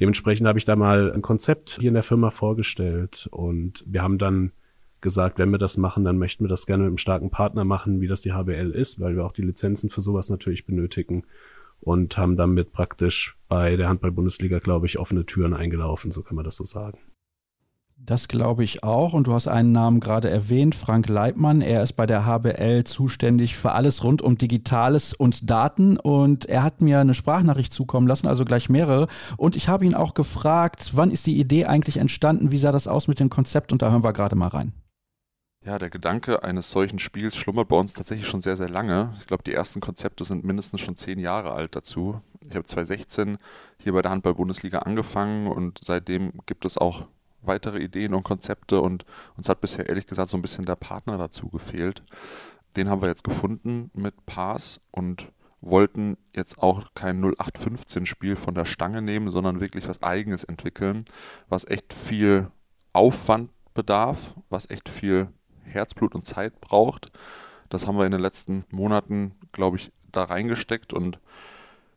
[0.00, 4.16] Dementsprechend habe ich da mal ein Konzept hier in der Firma vorgestellt und wir haben
[4.16, 4.52] dann
[5.00, 8.00] gesagt, wenn wir das machen, dann möchten wir das gerne mit einem starken Partner machen,
[8.00, 11.24] wie das die HBL ist, weil wir auch die Lizenzen für sowas natürlich benötigen
[11.80, 16.44] und haben damit praktisch bei der Handball-Bundesliga, glaube ich, offene Türen eingelaufen, so kann man
[16.44, 16.98] das so sagen.
[18.02, 19.12] Das glaube ich auch.
[19.12, 21.60] Und du hast einen Namen gerade erwähnt, Frank Leibmann.
[21.60, 25.98] Er ist bei der HBL zuständig für alles rund um Digitales und Daten.
[25.98, 29.06] Und er hat mir eine Sprachnachricht zukommen lassen, also gleich mehrere.
[29.36, 32.50] Und ich habe ihn auch gefragt, wann ist die Idee eigentlich entstanden?
[32.50, 33.70] Wie sah das aus mit dem Konzept?
[33.70, 34.72] Und da hören wir gerade mal rein.
[35.62, 39.14] Ja, der Gedanke eines solchen Spiels schlummert bei uns tatsächlich schon sehr, sehr lange.
[39.20, 42.22] Ich glaube, die ersten Konzepte sind mindestens schon zehn Jahre alt dazu.
[42.40, 43.36] Ich habe 2016
[43.78, 47.06] hier bei der Handball-Bundesliga angefangen und seitdem gibt es auch
[47.42, 49.04] weitere Ideen und Konzepte und
[49.36, 52.04] uns hat bisher ehrlich gesagt so ein bisschen der Partner dazu gefehlt.
[52.76, 55.30] Den haben wir jetzt gefunden mit Pass und
[55.60, 61.04] wollten jetzt auch kein 0815-Spiel von der Stange nehmen, sondern wirklich was Eigenes entwickeln,
[61.50, 62.50] was echt viel
[62.94, 65.28] Aufwand bedarf, was echt viel
[65.70, 67.10] Herzblut und Zeit braucht.
[67.68, 71.18] Das haben wir in den letzten Monaten, glaube ich, da reingesteckt und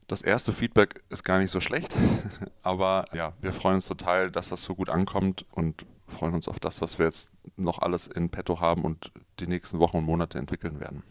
[0.08, 1.96] das erste Feedback ist gar nicht so schlecht.
[2.62, 6.60] Aber ja, wir freuen uns total, dass das so gut ankommt und freuen uns auf
[6.60, 10.38] das, was wir jetzt noch alles in petto haben und die nächsten Wochen und Monate
[10.38, 11.04] entwickeln werden.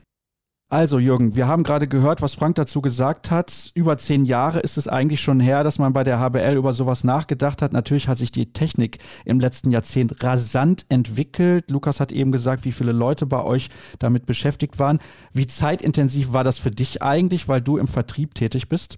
[0.72, 3.70] Also Jürgen, wir haben gerade gehört, was Frank dazu gesagt hat.
[3.74, 7.04] Über zehn Jahre ist es eigentlich schon her, dass man bei der HBL über sowas
[7.04, 7.74] nachgedacht hat.
[7.74, 8.96] Natürlich hat sich die Technik
[9.26, 11.70] im letzten Jahrzehnt rasant entwickelt.
[11.70, 13.68] Lukas hat eben gesagt, wie viele Leute bei euch
[13.98, 14.98] damit beschäftigt waren.
[15.34, 18.96] Wie zeitintensiv war das für dich eigentlich, weil du im Vertrieb tätig bist?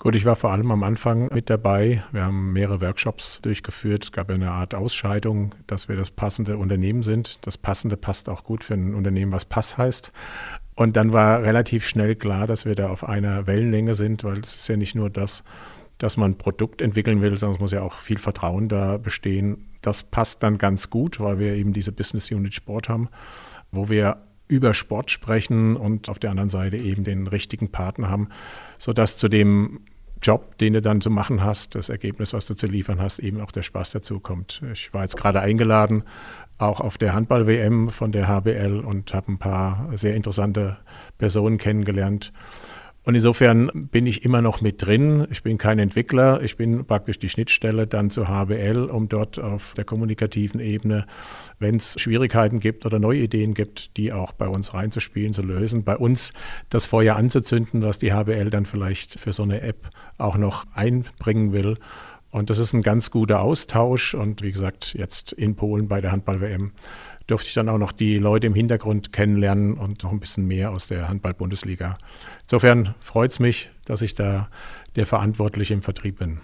[0.00, 2.02] Gut, ich war vor allem am Anfang mit dabei.
[2.10, 4.02] Wir haben mehrere Workshops durchgeführt.
[4.02, 7.38] Es gab eine Art Ausscheidung, dass wir das passende Unternehmen sind.
[7.46, 10.10] Das Passende passt auch gut für ein Unternehmen, was Pass heißt.
[10.74, 14.56] Und dann war relativ schnell klar, dass wir da auf einer Wellenlänge sind, weil es
[14.56, 15.44] ist ja nicht nur das,
[15.98, 19.68] dass man ein Produkt entwickeln will, sondern es muss ja auch viel Vertrauen da bestehen.
[19.82, 23.08] Das passt dann ganz gut, weil wir eben diese Business Unit Sport haben,
[23.70, 24.18] wo wir
[24.48, 28.28] über Sport sprechen und auf der anderen Seite eben den richtigen Partner haben,
[28.78, 29.80] sodass zu dem
[30.22, 33.40] Job, den du dann zu machen hast, das Ergebnis, was du zu liefern hast, eben
[33.40, 34.62] auch der Spaß dazu kommt.
[34.72, 36.04] Ich war jetzt gerade eingeladen,
[36.62, 40.78] auch auf der Handball-WM von der HBL und habe ein paar sehr interessante
[41.18, 42.32] Personen kennengelernt.
[43.04, 45.26] Und insofern bin ich immer noch mit drin.
[45.30, 46.40] Ich bin kein Entwickler.
[46.40, 51.06] Ich bin praktisch die Schnittstelle dann zur HBL, um dort auf der kommunikativen Ebene,
[51.58, 55.82] wenn es Schwierigkeiten gibt oder neue Ideen gibt, die auch bei uns reinzuspielen, zu lösen.
[55.82, 56.32] Bei uns
[56.70, 61.52] das Feuer anzuzünden, was die HBL dann vielleicht für so eine App auch noch einbringen
[61.52, 61.78] will.
[62.32, 64.14] Und das ist ein ganz guter Austausch.
[64.14, 66.72] Und wie gesagt, jetzt in Polen bei der Handball-WM
[67.26, 70.70] durfte ich dann auch noch die Leute im Hintergrund kennenlernen und noch ein bisschen mehr
[70.70, 71.98] aus der Handball-Bundesliga.
[72.42, 74.48] Insofern freut es mich, dass ich da
[74.96, 76.40] der Verantwortliche im Vertrieb bin.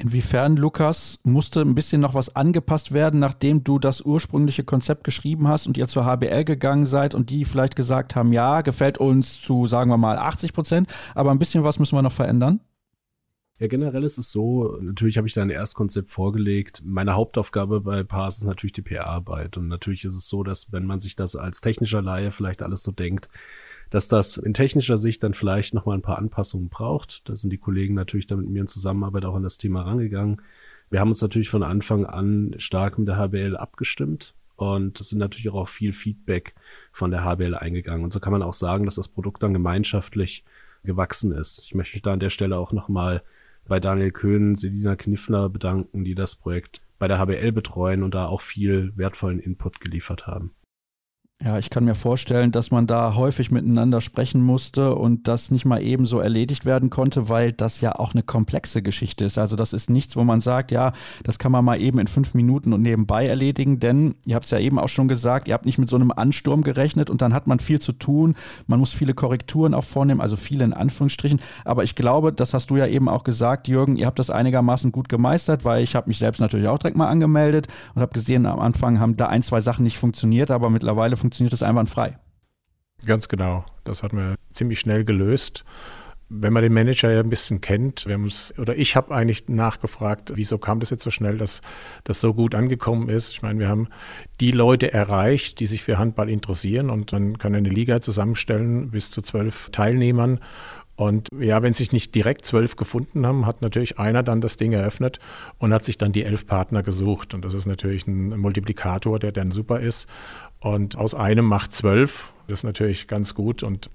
[0.00, 5.48] Inwiefern, Lukas, musste ein bisschen noch was angepasst werden, nachdem du das ursprüngliche Konzept geschrieben
[5.48, 9.40] hast und ihr zur HBL gegangen seid und die vielleicht gesagt haben, ja, gefällt uns
[9.40, 12.60] zu, sagen wir mal, 80 Prozent, aber ein bisschen was müssen wir noch verändern?
[13.60, 16.82] Ja, generell ist es so, natürlich habe ich da ein Erstkonzept vorgelegt.
[16.84, 19.56] Meine Hauptaufgabe bei Pass ist natürlich die PR-Arbeit.
[19.56, 22.84] Und natürlich ist es so, dass wenn man sich das als technischer Laie vielleicht alles
[22.84, 23.28] so denkt,
[23.90, 27.28] dass das in technischer Sicht dann vielleicht nochmal ein paar Anpassungen braucht.
[27.28, 30.40] Da sind die Kollegen natürlich dann mit mir in Zusammenarbeit auch an das Thema rangegangen.
[30.88, 34.34] Wir haben uns natürlich von Anfang an stark mit der HBL abgestimmt.
[34.54, 36.54] Und es sind natürlich auch viel Feedback
[36.92, 38.04] von der HBL eingegangen.
[38.04, 40.44] Und so kann man auch sagen, dass das Produkt dann gemeinschaftlich
[40.84, 41.62] gewachsen ist.
[41.64, 43.22] Ich möchte mich da an der Stelle auch nochmal
[43.68, 48.26] bei Daniel Köhn, Selina Kniffler bedanken, die das Projekt bei der HBL betreuen und da
[48.26, 50.52] auch viel wertvollen Input geliefert haben.
[51.40, 55.64] Ja, ich kann mir vorstellen, dass man da häufig miteinander sprechen musste und das nicht
[55.64, 59.38] mal eben so erledigt werden konnte, weil das ja auch eine komplexe Geschichte ist.
[59.38, 60.90] Also das ist nichts, wo man sagt, ja,
[61.22, 64.50] das kann man mal eben in fünf Minuten und nebenbei erledigen, denn ihr habt es
[64.50, 67.32] ja eben auch schon gesagt, ihr habt nicht mit so einem Ansturm gerechnet und dann
[67.32, 68.34] hat man viel zu tun.
[68.66, 71.40] Man muss viele Korrekturen auch vornehmen, also viele in Anführungsstrichen.
[71.64, 74.90] Aber ich glaube, das hast du ja eben auch gesagt, Jürgen, ihr habt das einigermaßen
[74.90, 78.44] gut gemeistert, weil ich habe mich selbst natürlich auch direkt mal angemeldet und habe gesehen,
[78.44, 82.18] am Anfang haben da ein, zwei Sachen nicht funktioniert, aber mittlerweile funktioniert funktioniert das einwandfrei.
[83.04, 83.66] Ganz genau.
[83.84, 85.62] Das hat man ziemlich schnell gelöst.
[86.30, 89.48] Wenn man den Manager ja ein bisschen kennt, wir haben uns, oder ich habe eigentlich
[89.48, 91.60] nachgefragt, wieso kam das jetzt so schnell, dass
[92.04, 93.30] das so gut angekommen ist.
[93.30, 93.88] Ich meine, wir haben
[94.40, 99.10] die Leute erreicht, die sich für Handball interessieren und man kann eine Liga zusammenstellen bis
[99.10, 100.40] zu zwölf Teilnehmern
[100.98, 104.72] und ja, wenn sich nicht direkt zwölf gefunden haben, hat natürlich einer dann das Ding
[104.72, 105.20] eröffnet
[105.58, 107.34] und hat sich dann die elf Partner gesucht.
[107.34, 110.08] Und das ist natürlich ein Multiplikator, der dann super ist.
[110.60, 112.32] Und aus einem macht zwölf.
[112.46, 113.62] Das ist natürlich ganz gut.
[113.62, 113.90] Und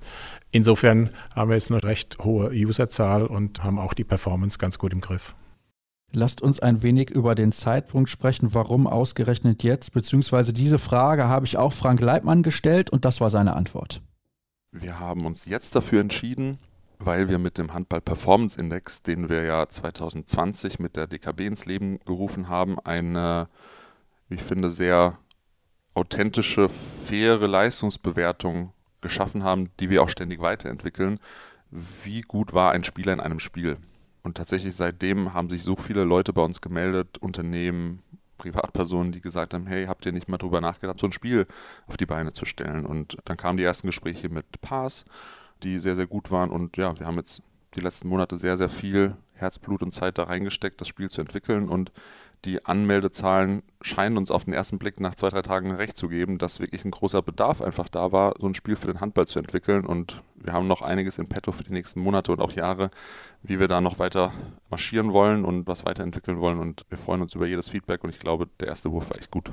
[0.51, 4.93] insofern haben wir jetzt eine recht hohe Userzahl und haben auch die Performance ganz gut
[4.93, 5.35] im Griff.
[6.15, 11.47] Lasst uns ein wenig über den Zeitpunkt sprechen, warum ausgerechnet jetzt, beziehungsweise diese Frage habe
[11.47, 14.01] ich auch Frank Leibmann gestellt und das war seine Antwort.
[14.71, 16.59] Wir haben uns jetzt dafür entschieden,
[16.99, 21.65] weil wir mit dem Handball Performance Index, den wir ja 2020 mit der DKB ins
[21.65, 23.49] Leben gerufen haben, eine,
[24.29, 25.17] wie ich finde, sehr
[25.93, 31.17] authentische, faire Leistungsbewertung geschaffen haben, die wir auch ständig weiterentwickeln.
[32.03, 33.77] Wie gut war ein Spieler in einem Spiel?
[34.23, 38.01] Und tatsächlich seitdem haben sich so viele Leute bei uns gemeldet, Unternehmen,
[38.37, 41.45] Privatpersonen, die gesagt haben, hey, habt ihr nicht mal drüber nachgedacht, so ein Spiel
[41.87, 42.85] auf die Beine zu stellen?
[42.85, 45.05] Und dann kamen die ersten Gespräche mit Pass
[45.63, 46.49] die sehr, sehr gut waren.
[46.49, 47.41] Und ja, wir haben jetzt
[47.75, 51.69] die letzten Monate sehr, sehr viel Herzblut und Zeit da reingesteckt, das Spiel zu entwickeln.
[51.69, 51.91] Und
[52.45, 56.37] die Anmeldezahlen scheinen uns auf den ersten Blick nach zwei, drei Tagen recht zu geben,
[56.37, 59.39] dass wirklich ein großer Bedarf einfach da war, so ein Spiel für den Handball zu
[59.39, 59.85] entwickeln.
[59.85, 62.91] Und wir haben noch einiges in petto für die nächsten Monate und auch Jahre,
[63.41, 64.33] wie wir da noch weiter
[64.69, 66.59] marschieren wollen und was weiterentwickeln wollen.
[66.59, 69.31] Und wir freuen uns über jedes Feedback und ich glaube, der erste Wurf war echt
[69.31, 69.51] gut.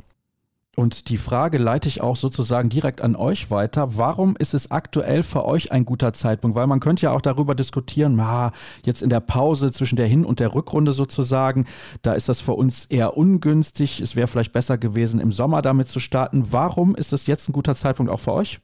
[0.76, 3.96] Und die Frage leite ich auch sozusagen direkt an euch weiter.
[3.96, 6.54] Warum ist es aktuell für euch ein guter Zeitpunkt?
[6.54, 8.52] Weil man könnte ja auch darüber diskutieren, ah,
[8.86, 11.66] jetzt in der Pause zwischen der Hin- und der Rückrunde sozusagen,
[12.02, 14.00] da ist das für uns eher ungünstig.
[14.00, 16.52] Es wäre vielleicht besser gewesen, im Sommer damit zu starten.
[16.52, 18.60] Warum ist es jetzt ein guter Zeitpunkt auch für euch?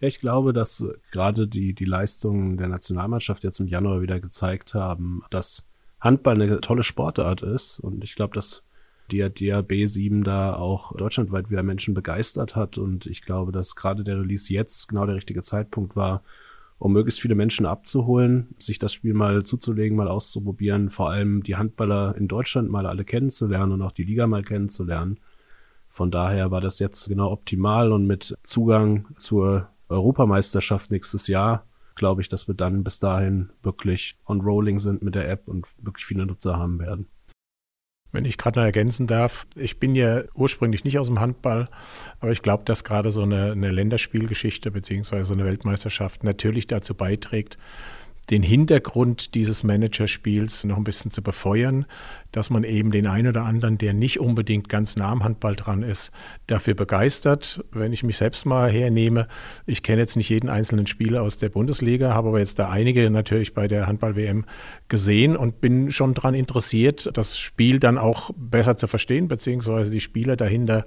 [0.00, 5.22] Ich glaube, dass gerade die, die Leistungen der Nationalmannschaft jetzt im Januar wieder gezeigt haben,
[5.30, 5.66] dass
[6.00, 7.80] Handball eine tolle Sportart ist.
[7.80, 8.62] Und ich glaube, dass
[9.10, 12.78] der DAB7 da auch deutschlandweit wieder Menschen begeistert hat.
[12.78, 16.22] Und ich glaube, dass gerade der Release jetzt genau der richtige Zeitpunkt war,
[16.78, 21.56] um möglichst viele Menschen abzuholen, sich das Spiel mal zuzulegen, mal auszuprobieren, vor allem die
[21.56, 25.18] Handballer in Deutschland mal alle kennenzulernen und auch die Liga mal kennenzulernen.
[25.88, 32.22] Von daher war das jetzt genau optimal und mit Zugang zur Europameisterschaft nächstes Jahr glaube
[32.22, 36.04] ich, dass wir dann bis dahin wirklich on rolling sind mit der App und wirklich
[36.04, 37.06] viele Nutzer haben werden.
[38.14, 41.68] Wenn ich gerade noch ergänzen darf, ich bin ja ursprünglich nicht aus dem Handball,
[42.20, 47.58] aber ich glaube, dass gerade so eine, eine Länderspielgeschichte beziehungsweise eine Weltmeisterschaft natürlich dazu beiträgt,
[48.30, 51.86] den Hintergrund dieses Managerspiels noch ein bisschen zu befeuern,
[52.32, 55.82] dass man eben den einen oder anderen, der nicht unbedingt ganz nah am Handball dran
[55.82, 56.10] ist,
[56.46, 57.64] dafür begeistert.
[57.70, 59.28] Wenn ich mich selbst mal hernehme,
[59.66, 63.08] ich kenne jetzt nicht jeden einzelnen Spieler aus der Bundesliga, habe aber jetzt da einige
[63.10, 64.44] natürlich bei der Handball-WM
[64.88, 70.00] gesehen und bin schon daran interessiert, das Spiel dann auch besser zu verstehen, beziehungsweise die
[70.00, 70.84] Spieler dahinter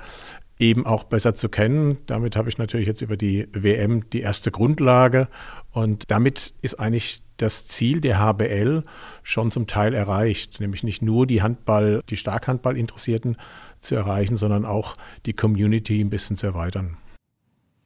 [0.59, 1.97] eben auch besser zu kennen.
[2.05, 5.27] Damit habe ich natürlich jetzt über die WM die erste Grundlage
[5.71, 8.83] und damit ist eigentlich das Ziel der HBL
[9.21, 13.37] schon zum Teil erreicht, nämlich nicht nur die Handball, die Starkhandball-Interessierten
[13.81, 14.95] zu erreichen, sondern auch
[15.25, 16.97] die Community ein bisschen zu erweitern.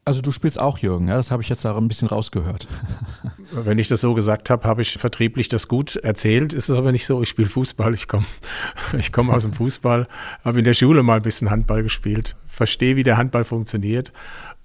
[0.03, 1.15] Also du spielst auch Jürgen, ja?
[1.15, 2.67] das habe ich jetzt da ein bisschen rausgehört.
[3.51, 6.53] Wenn ich das so gesagt habe, habe ich vertrieblich das gut erzählt.
[6.53, 8.25] Ist es aber nicht so, ich spiele Fußball, ich komme
[8.97, 10.07] ich komm aus dem Fußball,
[10.43, 14.13] habe in der Schule mal ein bisschen Handball gespielt, verstehe, wie der Handball funktioniert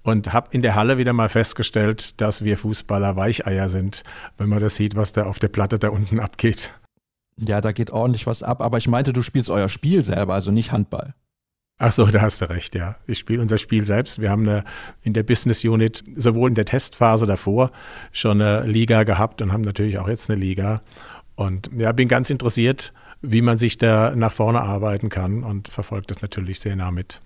[0.03, 4.03] und habe in der Halle wieder mal festgestellt, dass wir Fußballer Weicheier sind,
[4.37, 6.71] wenn man das sieht, was da auf der Platte da unten abgeht.
[7.39, 10.51] Ja, da geht ordentlich was ab, aber ich meinte, du spielst euer Spiel selber, also
[10.51, 11.15] nicht Handball.
[11.79, 12.97] Ach so, da hast du recht, ja.
[13.07, 14.21] Ich spiele unser Spiel selbst.
[14.21, 14.63] Wir haben eine,
[15.01, 17.71] in der Business Unit sowohl in der Testphase davor
[18.11, 20.83] schon eine Liga gehabt und haben natürlich auch jetzt eine Liga.
[21.35, 26.11] Und ja, bin ganz interessiert, wie man sich da nach vorne arbeiten kann und verfolgt
[26.11, 27.19] das natürlich sehr nah mit.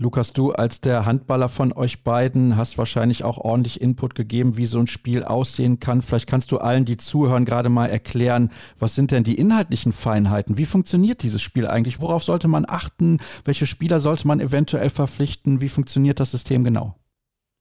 [0.00, 4.64] Lukas, du als der Handballer von euch beiden hast wahrscheinlich auch ordentlich Input gegeben, wie
[4.64, 6.02] so ein Spiel aussehen kann.
[6.02, 10.56] Vielleicht kannst du allen, die zuhören, gerade mal erklären, was sind denn die inhaltlichen Feinheiten?
[10.56, 12.00] Wie funktioniert dieses Spiel eigentlich?
[12.00, 13.18] Worauf sollte man achten?
[13.44, 15.60] Welche Spieler sollte man eventuell verpflichten?
[15.60, 16.94] Wie funktioniert das System genau?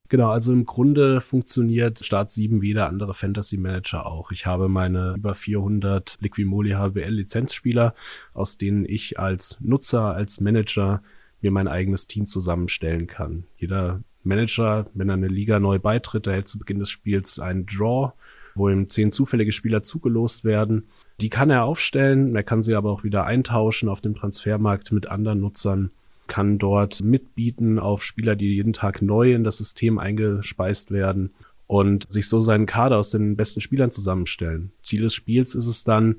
[0.10, 4.32] Genau, also im Grunde funktioniert Start 7 wie der andere Fantasy Manager auch.
[4.32, 7.96] Ich habe meine über 400 Liquimoli HBL Lizenzspieler,
[8.36, 11.02] aus denen ich als Nutzer, als Manager
[11.42, 13.44] mir mein eigenes Team zusammenstellen kann.
[13.58, 18.14] Jeder Manager, wenn er eine Liga neu beitritt, erhält zu Beginn des Spiels einen Draw,
[18.56, 20.88] wo ihm zehn zufällige Spieler zugelost werden.
[21.22, 25.08] Die kann er aufstellen, er kann sie aber auch wieder eintauschen auf dem Transfermarkt mit
[25.08, 25.92] anderen Nutzern,
[26.28, 31.32] kann dort mitbieten auf Spieler, die jeden Tag neu in das System eingespeist werden
[31.68, 34.72] und sich so seinen Kader aus den besten Spielern zusammenstellen.
[34.84, 36.18] Ziel des Spiels ist es dann,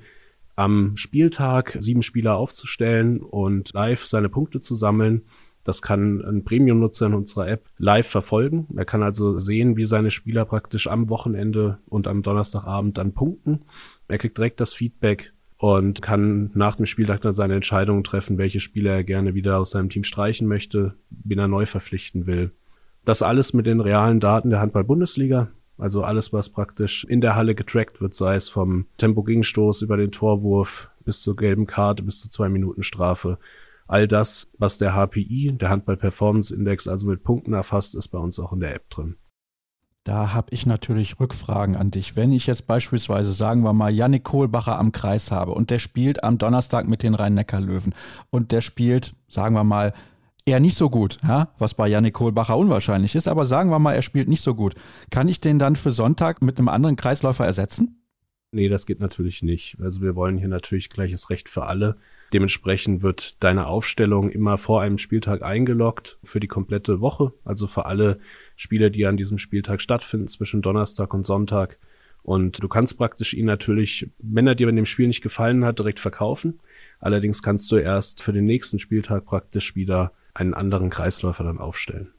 [0.58, 5.22] am Spieltag sieben Spieler aufzustellen und live seine Punkte zu sammeln.
[5.62, 8.66] Das kann ein Premium-Nutzer in unserer App live verfolgen.
[8.76, 13.60] Er kann also sehen, wie seine Spieler praktisch am Wochenende und am Donnerstagabend dann punkten.
[14.08, 18.58] Er kriegt direkt das Feedback und kann nach dem Spieltag dann seine Entscheidungen treffen, welche
[18.58, 22.50] Spieler er gerne wieder aus seinem Team streichen möchte, wen er neu verpflichten will.
[23.04, 25.52] Das alles mit den realen Daten der Handball-Bundesliga.
[25.78, 30.10] Also alles, was praktisch in der Halle getrackt wird, sei es vom Tempo-Gegenstoß über den
[30.10, 33.38] Torwurf bis zur gelben Karte, bis zur zwei Minuten Strafe.
[33.86, 38.18] All das, was der HPI, der Handball Performance Index, also mit Punkten erfasst, ist bei
[38.18, 39.16] uns auch in der App drin.
[40.04, 42.16] Da habe ich natürlich Rückfragen an dich.
[42.16, 46.24] Wenn ich jetzt beispielsweise, sagen wir mal, Yannick Kohlbacher am Kreis habe und der spielt
[46.24, 47.94] am Donnerstag mit den Rhein-Neckar-Löwen
[48.30, 49.92] und der spielt, sagen wir mal,
[50.48, 51.52] eher nicht so gut, ja?
[51.58, 54.74] was bei Yannick Kohlbacher unwahrscheinlich ist, aber sagen wir mal, er spielt nicht so gut.
[55.10, 58.02] Kann ich den dann für Sonntag mit einem anderen Kreisläufer ersetzen?
[58.50, 59.76] Nee, das geht natürlich nicht.
[59.80, 61.98] Also wir wollen hier natürlich gleiches Recht für alle.
[62.32, 67.84] Dementsprechend wird deine Aufstellung immer vor einem Spieltag eingeloggt für die komplette Woche, also für
[67.84, 68.18] alle
[68.56, 71.78] Spiele, die an diesem Spieltag stattfinden, zwischen Donnerstag und Sonntag.
[72.22, 75.78] Und du kannst praktisch ihn natürlich, wenn er dir in dem Spiel nicht gefallen hat,
[75.78, 76.60] direkt verkaufen.
[77.00, 82.12] Allerdings kannst du erst für den nächsten Spieltag praktisch wieder einen anderen Kreisläufer dann aufstellen.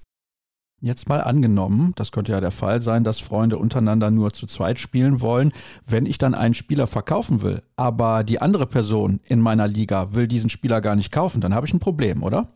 [0.81, 4.79] Jetzt mal angenommen, das könnte ja der Fall sein, dass Freunde untereinander nur zu zweit
[4.79, 5.51] spielen wollen.
[5.85, 10.27] Wenn ich dann einen Spieler verkaufen will, aber die andere Person in meiner Liga will
[10.29, 12.47] diesen Spieler gar nicht kaufen, dann habe ich ein Problem, oder?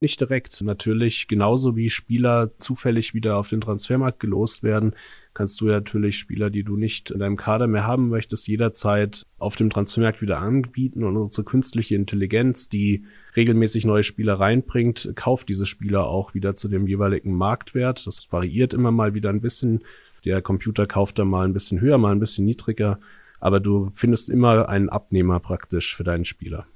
[0.00, 0.60] Nicht direkt.
[0.60, 4.94] Natürlich, genauso wie Spieler zufällig wieder auf den Transfermarkt gelost werden,
[5.32, 9.56] kannst du natürlich Spieler, die du nicht in deinem Kader mehr haben möchtest, jederzeit auf
[9.56, 11.02] dem Transfermarkt wieder anbieten.
[11.02, 16.68] Und unsere künstliche Intelligenz, die regelmäßig neue Spieler reinbringt, kauft diese Spieler auch wieder zu
[16.68, 18.06] dem jeweiligen Marktwert.
[18.06, 19.80] Das variiert immer mal wieder ein bisschen.
[20.26, 23.00] Der Computer kauft da mal ein bisschen höher, mal ein bisschen niedriger.
[23.40, 26.66] Aber du findest immer einen Abnehmer praktisch für deinen Spieler.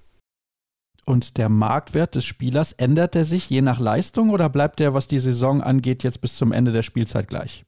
[1.10, 5.08] Und der Marktwert des Spielers, ändert er sich je nach Leistung oder bleibt der, was
[5.08, 7.64] die Saison angeht, jetzt bis zum Ende der Spielzeit gleich?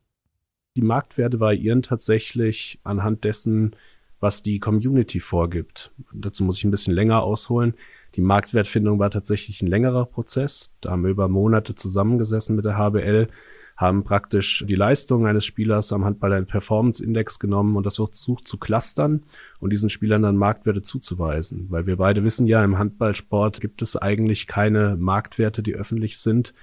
[0.76, 3.74] Die Marktwerte variieren tatsächlich anhand dessen,
[4.20, 5.90] was die Community vorgibt.
[6.12, 7.74] Dazu muss ich ein bisschen länger ausholen.
[8.14, 10.72] Die Marktwertfindung war tatsächlich ein längerer Prozess.
[10.80, 13.26] Da haben wir über Monate zusammengesessen mit der HBL
[13.76, 18.46] haben praktisch die Leistung eines Spielers am Handball einen Performance Index genommen und das versucht
[18.46, 19.22] zu clustern
[19.60, 21.66] und diesen Spielern dann Marktwerte zuzuweisen.
[21.70, 26.54] Weil wir beide wissen ja, im Handballsport gibt es eigentlich keine Marktwerte, die öffentlich sind.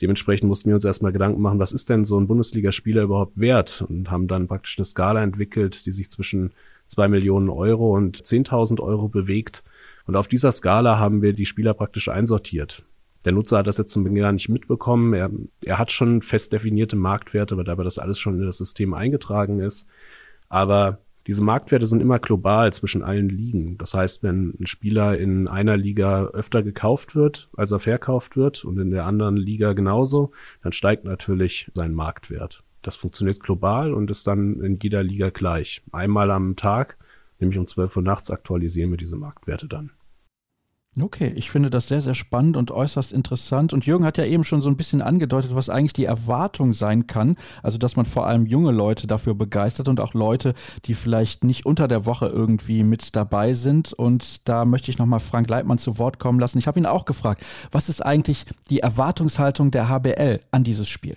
[0.00, 3.84] Dementsprechend mussten wir uns erstmal Gedanken machen, was ist denn so ein Bundesligaspieler überhaupt wert?
[3.88, 6.52] Und haben dann praktisch eine Skala entwickelt, die sich zwischen
[6.88, 9.62] zwei Millionen Euro und 10.000 Euro bewegt.
[10.06, 12.82] Und auf dieser Skala haben wir die Spieler praktisch einsortiert.
[13.24, 15.14] Der Nutzer hat das jetzt zum Beginn gar nicht mitbekommen.
[15.14, 15.30] Er,
[15.64, 19.60] er hat schon fest definierte Marktwerte, weil dabei das alles schon in das System eingetragen
[19.60, 19.86] ist.
[20.48, 23.78] Aber diese Marktwerte sind immer global zwischen allen Ligen.
[23.78, 28.64] Das heißt, wenn ein Spieler in einer Liga öfter gekauft wird, als er verkauft wird
[28.64, 32.62] und in der anderen Liga genauso, dann steigt natürlich sein Marktwert.
[32.82, 35.82] Das funktioniert global und ist dann in jeder Liga gleich.
[35.92, 36.98] Einmal am Tag,
[37.40, 39.90] nämlich um 12 Uhr nachts, aktualisieren wir diese Marktwerte dann.
[41.00, 43.72] Okay, ich finde das sehr, sehr spannend und äußerst interessant.
[43.72, 47.08] Und Jürgen hat ja eben schon so ein bisschen angedeutet, was eigentlich die Erwartung sein
[47.08, 47.36] kann.
[47.64, 51.66] Also, dass man vor allem junge Leute dafür begeistert und auch Leute, die vielleicht nicht
[51.66, 53.92] unter der Woche irgendwie mit dabei sind.
[53.92, 56.58] Und da möchte ich nochmal Frank Leitmann zu Wort kommen lassen.
[56.58, 61.16] Ich habe ihn auch gefragt, was ist eigentlich die Erwartungshaltung der HBL an dieses Spiel?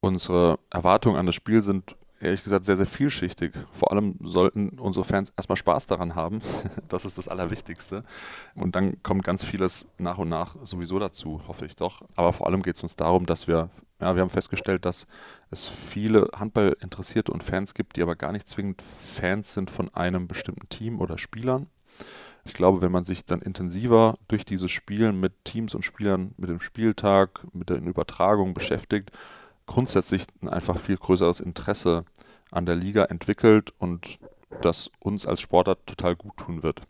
[0.00, 1.96] Unsere Erwartungen an das Spiel sind
[2.26, 3.52] ehrlich gesagt sehr, sehr vielschichtig.
[3.72, 6.40] Vor allem sollten unsere Fans erstmal Spaß daran haben.
[6.88, 8.04] Das ist das Allerwichtigste.
[8.54, 12.02] Und dann kommt ganz vieles nach und nach sowieso dazu, hoffe ich doch.
[12.14, 13.70] Aber vor allem geht es uns darum, dass wir,
[14.00, 15.06] ja, wir haben festgestellt, dass
[15.50, 20.28] es viele Handballinteressierte und Fans gibt, die aber gar nicht zwingend Fans sind von einem
[20.28, 21.66] bestimmten Team oder Spielern.
[22.44, 26.48] Ich glaube, wenn man sich dann intensiver durch dieses Spiel mit Teams und Spielern, mit
[26.48, 29.10] dem Spieltag, mit der Übertragung beschäftigt,
[29.66, 32.04] grundsätzlich ein einfach viel größeres Interesse
[32.50, 34.18] an der Liga entwickelt und
[34.62, 36.82] das uns als Sportler total gut tun wird.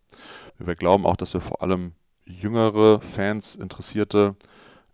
[0.59, 1.93] Wir glauben auch, dass wir vor allem
[2.25, 4.37] jüngere Fans, Interessierte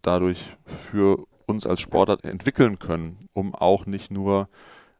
[0.02, 4.48] dadurch für uns als Sportler entwickeln können, um auch nicht nur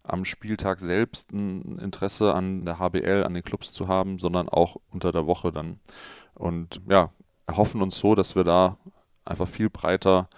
[0.03, 4.77] am Spieltag selbst ein Interesse an der HBL, an den Clubs zu haben, sondern auch
[4.91, 5.79] unter der Woche dann.
[6.35, 7.11] Und ja,
[7.47, 8.77] erhoffen uns so, dass wir da
[9.25, 10.29] einfach viel breiter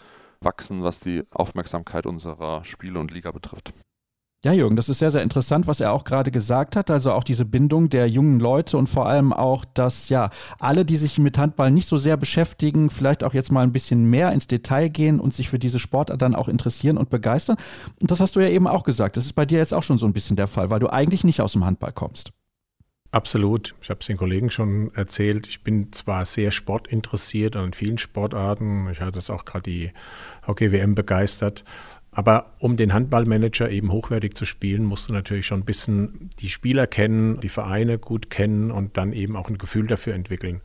[0.44, 3.72] wachsen, was die Aufmerksamkeit unserer Spiele und Liga betrifft.
[4.44, 6.90] Ja, Jürgen, das ist sehr, sehr interessant, was er auch gerade gesagt hat.
[6.90, 10.28] Also auch diese Bindung der jungen Leute und vor allem auch, dass ja
[10.58, 14.04] alle, die sich mit Handball nicht so sehr beschäftigen, vielleicht auch jetzt mal ein bisschen
[14.04, 17.56] mehr ins Detail gehen und sich für diese Sportart dann auch interessieren und begeistern.
[18.02, 19.16] Und das hast du ja eben auch gesagt.
[19.16, 21.24] Das ist bei dir jetzt auch schon so ein bisschen der Fall, weil du eigentlich
[21.24, 22.32] nicht aus dem Handball kommst.
[23.14, 23.76] Absolut.
[23.80, 25.46] Ich habe es den Kollegen schon erzählt.
[25.46, 28.88] Ich bin zwar sehr sportinteressiert an vielen Sportarten.
[28.90, 29.92] Ich hatte es auch gerade die
[30.48, 31.62] Hockey-WM begeistert.
[32.10, 36.48] Aber um den Handballmanager eben hochwertig zu spielen, musst du natürlich schon ein bisschen die
[36.48, 40.60] Spieler kennen, die Vereine gut kennen und dann eben auch ein Gefühl dafür entwickeln.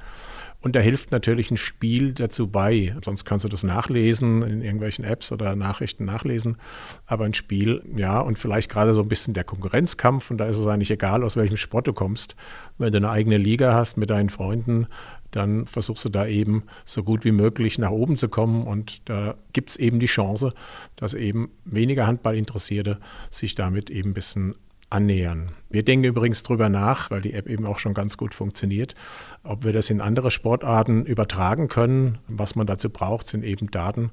[0.62, 2.93] Und da hilft natürlich ein Spiel dazu bei.
[3.03, 6.57] Sonst kannst du das nachlesen in irgendwelchen Apps oder Nachrichten nachlesen.
[7.05, 10.30] Aber ein Spiel, ja, und vielleicht gerade so ein bisschen der Konkurrenzkampf.
[10.32, 12.36] Und da ist es eigentlich egal, aus welchem Sport du kommst.
[12.78, 14.88] Wenn du eine eigene Liga hast mit deinen Freunden,
[15.32, 18.68] dann versuchst du da eben so gut wie möglich nach oben zu kommen.
[18.68, 20.53] Und da gibt es eben die Chance,
[20.97, 22.99] dass eben weniger Handballinteressierte
[23.32, 24.55] sich damit eben ein bisschen
[24.90, 25.52] annähern.
[25.70, 28.96] Wir denken übrigens darüber nach, weil die App eben auch schon ganz gut funktioniert,
[29.44, 32.18] ob wir das in andere Sportarten übertragen können.
[32.28, 34.12] Was man dazu braucht, sind eben Daten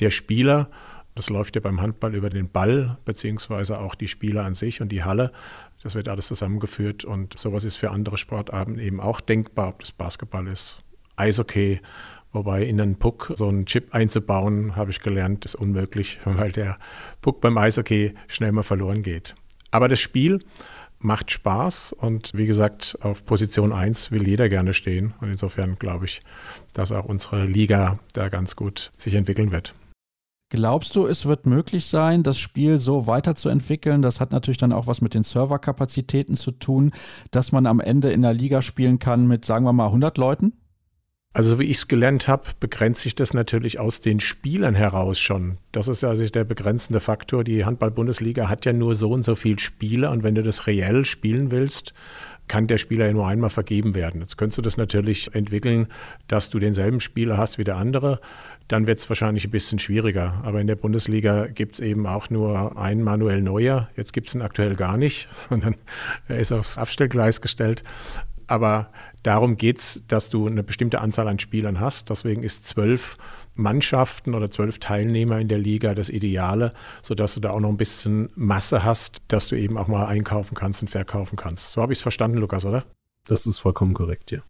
[0.00, 0.68] der Spieler.
[1.14, 4.90] Das läuft ja beim Handball über den Ball, beziehungsweise auch die Spieler an sich und
[4.90, 5.32] die Halle.
[5.82, 9.92] Das wird alles zusammengeführt und sowas ist für andere Sportarten eben auch denkbar, ob das
[9.92, 10.82] Basketball ist,
[11.16, 11.80] Eishockey.
[12.34, 16.78] Wobei in einen Puck so einen Chip einzubauen, habe ich gelernt, ist unmöglich, weil der
[17.20, 19.34] Puck beim Eishockey schnell mal verloren geht.
[19.72, 20.44] Aber das Spiel
[21.00, 25.14] macht Spaß und wie gesagt, auf Position 1 will jeder gerne stehen.
[25.20, 26.22] Und insofern glaube ich,
[26.72, 29.74] dass auch unsere Liga da ganz gut sich entwickeln wird.
[30.50, 34.02] Glaubst du, es wird möglich sein, das Spiel so weiterzuentwickeln?
[34.02, 36.92] Das hat natürlich dann auch was mit den Serverkapazitäten zu tun,
[37.30, 40.52] dass man am Ende in der Liga spielen kann mit, sagen wir mal, 100 Leuten?
[41.34, 45.56] Also wie ich es gelernt habe, begrenzt sich das natürlich aus den Spielern heraus schon.
[45.72, 47.42] Das ist ja also der begrenzende Faktor.
[47.42, 51.06] Die Handball-Bundesliga hat ja nur so und so viele Spieler und wenn du das reell
[51.06, 51.94] spielen willst,
[52.48, 54.20] kann der Spieler ja nur einmal vergeben werden.
[54.20, 55.86] Jetzt könntest du das natürlich entwickeln,
[56.28, 58.20] dass du denselben Spieler hast wie der andere.
[58.68, 60.42] Dann wird es wahrscheinlich ein bisschen schwieriger.
[60.42, 63.88] Aber in der Bundesliga gibt es eben auch nur einen Manuel Neuer.
[63.96, 65.76] Jetzt gibt es ihn aktuell gar nicht, sondern
[66.28, 67.84] er ist aufs Abstellgleis gestellt.
[68.48, 68.90] Aber
[69.22, 72.10] Darum geht es, dass du eine bestimmte Anzahl an Spielern hast.
[72.10, 73.18] Deswegen ist zwölf
[73.54, 77.76] Mannschaften oder zwölf Teilnehmer in der Liga das Ideale, sodass du da auch noch ein
[77.76, 81.72] bisschen Masse hast, dass du eben auch mal einkaufen kannst und verkaufen kannst.
[81.72, 82.84] So habe ich es verstanden, Lukas, oder?
[83.26, 84.42] Das ist vollkommen korrekt, ja.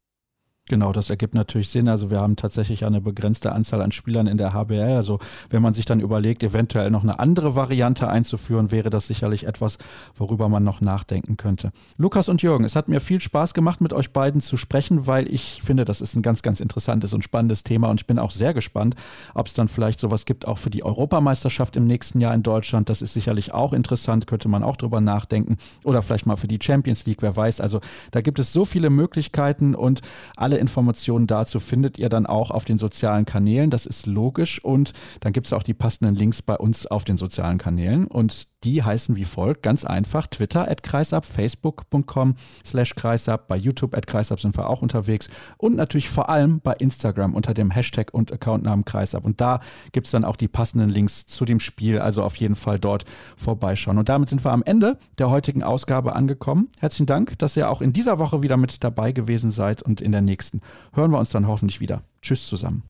[0.68, 1.88] Genau, das ergibt natürlich Sinn.
[1.88, 4.96] Also wir haben tatsächlich eine begrenzte Anzahl an Spielern in der HBL.
[4.96, 5.18] Also
[5.50, 9.78] wenn man sich dann überlegt, eventuell noch eine andere Variante einzuführen, wäre das sicherlich etwas,
[10.14, 11.72] worüber man noch nachdenken könnte.
[11.98, 15.28] Lukas und Jürgen, es hat mir viel Spaß gemacht, mit euch beiden zu sprechen, weil
[15.34, 18.30] ich finde, das ist ein ganz, ganz interessantes und spannendes Thema und ich bin auch
[18.30, 18.94] sehr gespannt,
[19.34, 22.88] ob es dann vielleicht sowas gibt, auch für die Europameisterschaft im nächsten Jahr in Deutschland.
[22.88, 25.56] Das ist sicherlich auch interessant, könnte man auch drüber nachdenken.
[25.82, 27.60] Oder vielleicht mal für die Champions League, wer weiß.
[27.60, 27.80] Also
[28.12, 30.02] da gibt es so viele Möglichkeiten und
[30.36, 33.70] alle alle Informationen dazu findet ihr dann auch auf den sozialen Kanälen.
[33.70, 34.62] Das ist logisch.
[34.62, 38.06] Und dann gibt es auch die passenden Links bei uns auf den sozialen Kanälen.
[38.06, 43.96] Und die heißen wie folgt, ganz einfach, Twitter at kreisab, facebook.com slash kreisab, bei YouTube
[43.96, 48.12] at kreisab sind wir auch unterwegs und natürlich vor allem bei Instagram unter dem Hashtag
[48.12, 49.24] und Accountnamen kreisab.
[49.24, 49.60] Und da
[49.92, 53.04] gibt es dann auch die passenden Links zu dem Spiel, also auf jeden Fall dort
[53.36, 53.98] vorbeischauen.
[53.98, 56.68] Und damit sind wir am Ende der heutigen Ausgabe angekommen.
[56.80, 60.12] Herzlichen Dank, dass ihr auch in dieser Woche wieder mit dabei gewesen seid und in
[60.12, 60.60] der nächsten
[60.92, 62.02] hören wir uns dann hoffentlich wieder.
[62.20, 62.80] Tschüss zusammen.